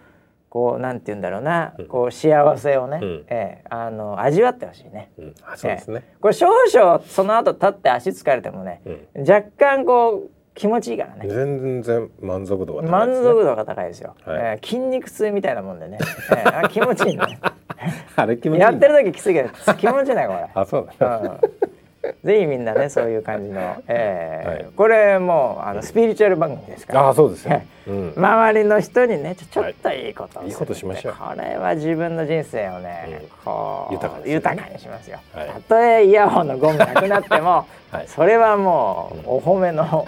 [0.58, 5.12] こうなんて言うんだろうな、こう幸せをね、うんええあの味わってほしいね。
[5.20, 6.02] うん、あそうですね。
[6.04, 8.82] ええこれ少々その後立って足疲れてもね、
[9.16, 11.30] 若干こう気持ちいいからね。
[11.30, 13.30] 全然満足度が高い満ですね。
[13.30, 16.00] 足度が高いですよ、はいええ筋肉痛みたいなもんでね、
[16.36, 17.40] ええあ気持ちいいね
[18.16, 18.62] あれ気持ちいい。
[18.62, 20.50] やってる時きついけど気持ちいいねこれ。
[20.56, 21.40] あそうだね。
[21.44, 21.77] うん
[22.24, 24.66] ぜひみんなねそういう感じの、 えーはい。
[24.76, 27.52] これもうあのスピリチュアル番組ですから、あそうですよ。
[27.52, 27.68] はい。
[27.88, 28.14] うん。
[28.16, 31.14] 周りの人にねちょっといいことをするいいことしましょう。
[31.14, 33.30] これは自分の人生をね、うん。
[33.44, 34.32] こう豊かね。
[34.32, 35.48] 豊かにしますよ、はい。
[35.48, 38.08] たとえイヤホンのゴムなくなっても、はい。
[38.08, 40.06] それはもうお褒めの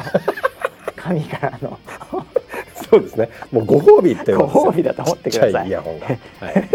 [0.96, 1.78] 神からの
[2.90, 3.30] そうですね。
[3.52, 5.70] もうご褒美ってご褒美だと思ってください。
[5.70, 5.74] い。
[5.74, 6.70] はい。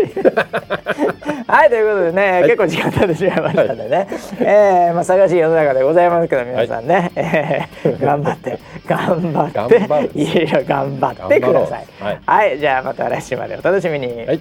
[1.46, 4.08] はいということでね、結構時間経ってしまいましたんでね、
[4.40, 9.68] えーまあ探しい世の中でございますけど皆さんね、えー頑張って 頑張っ
[10.08, 11.86] ていろいろ頑張ってください。
[12.26, 14.40] はい、じゃあまた来週までお楽しみに、はい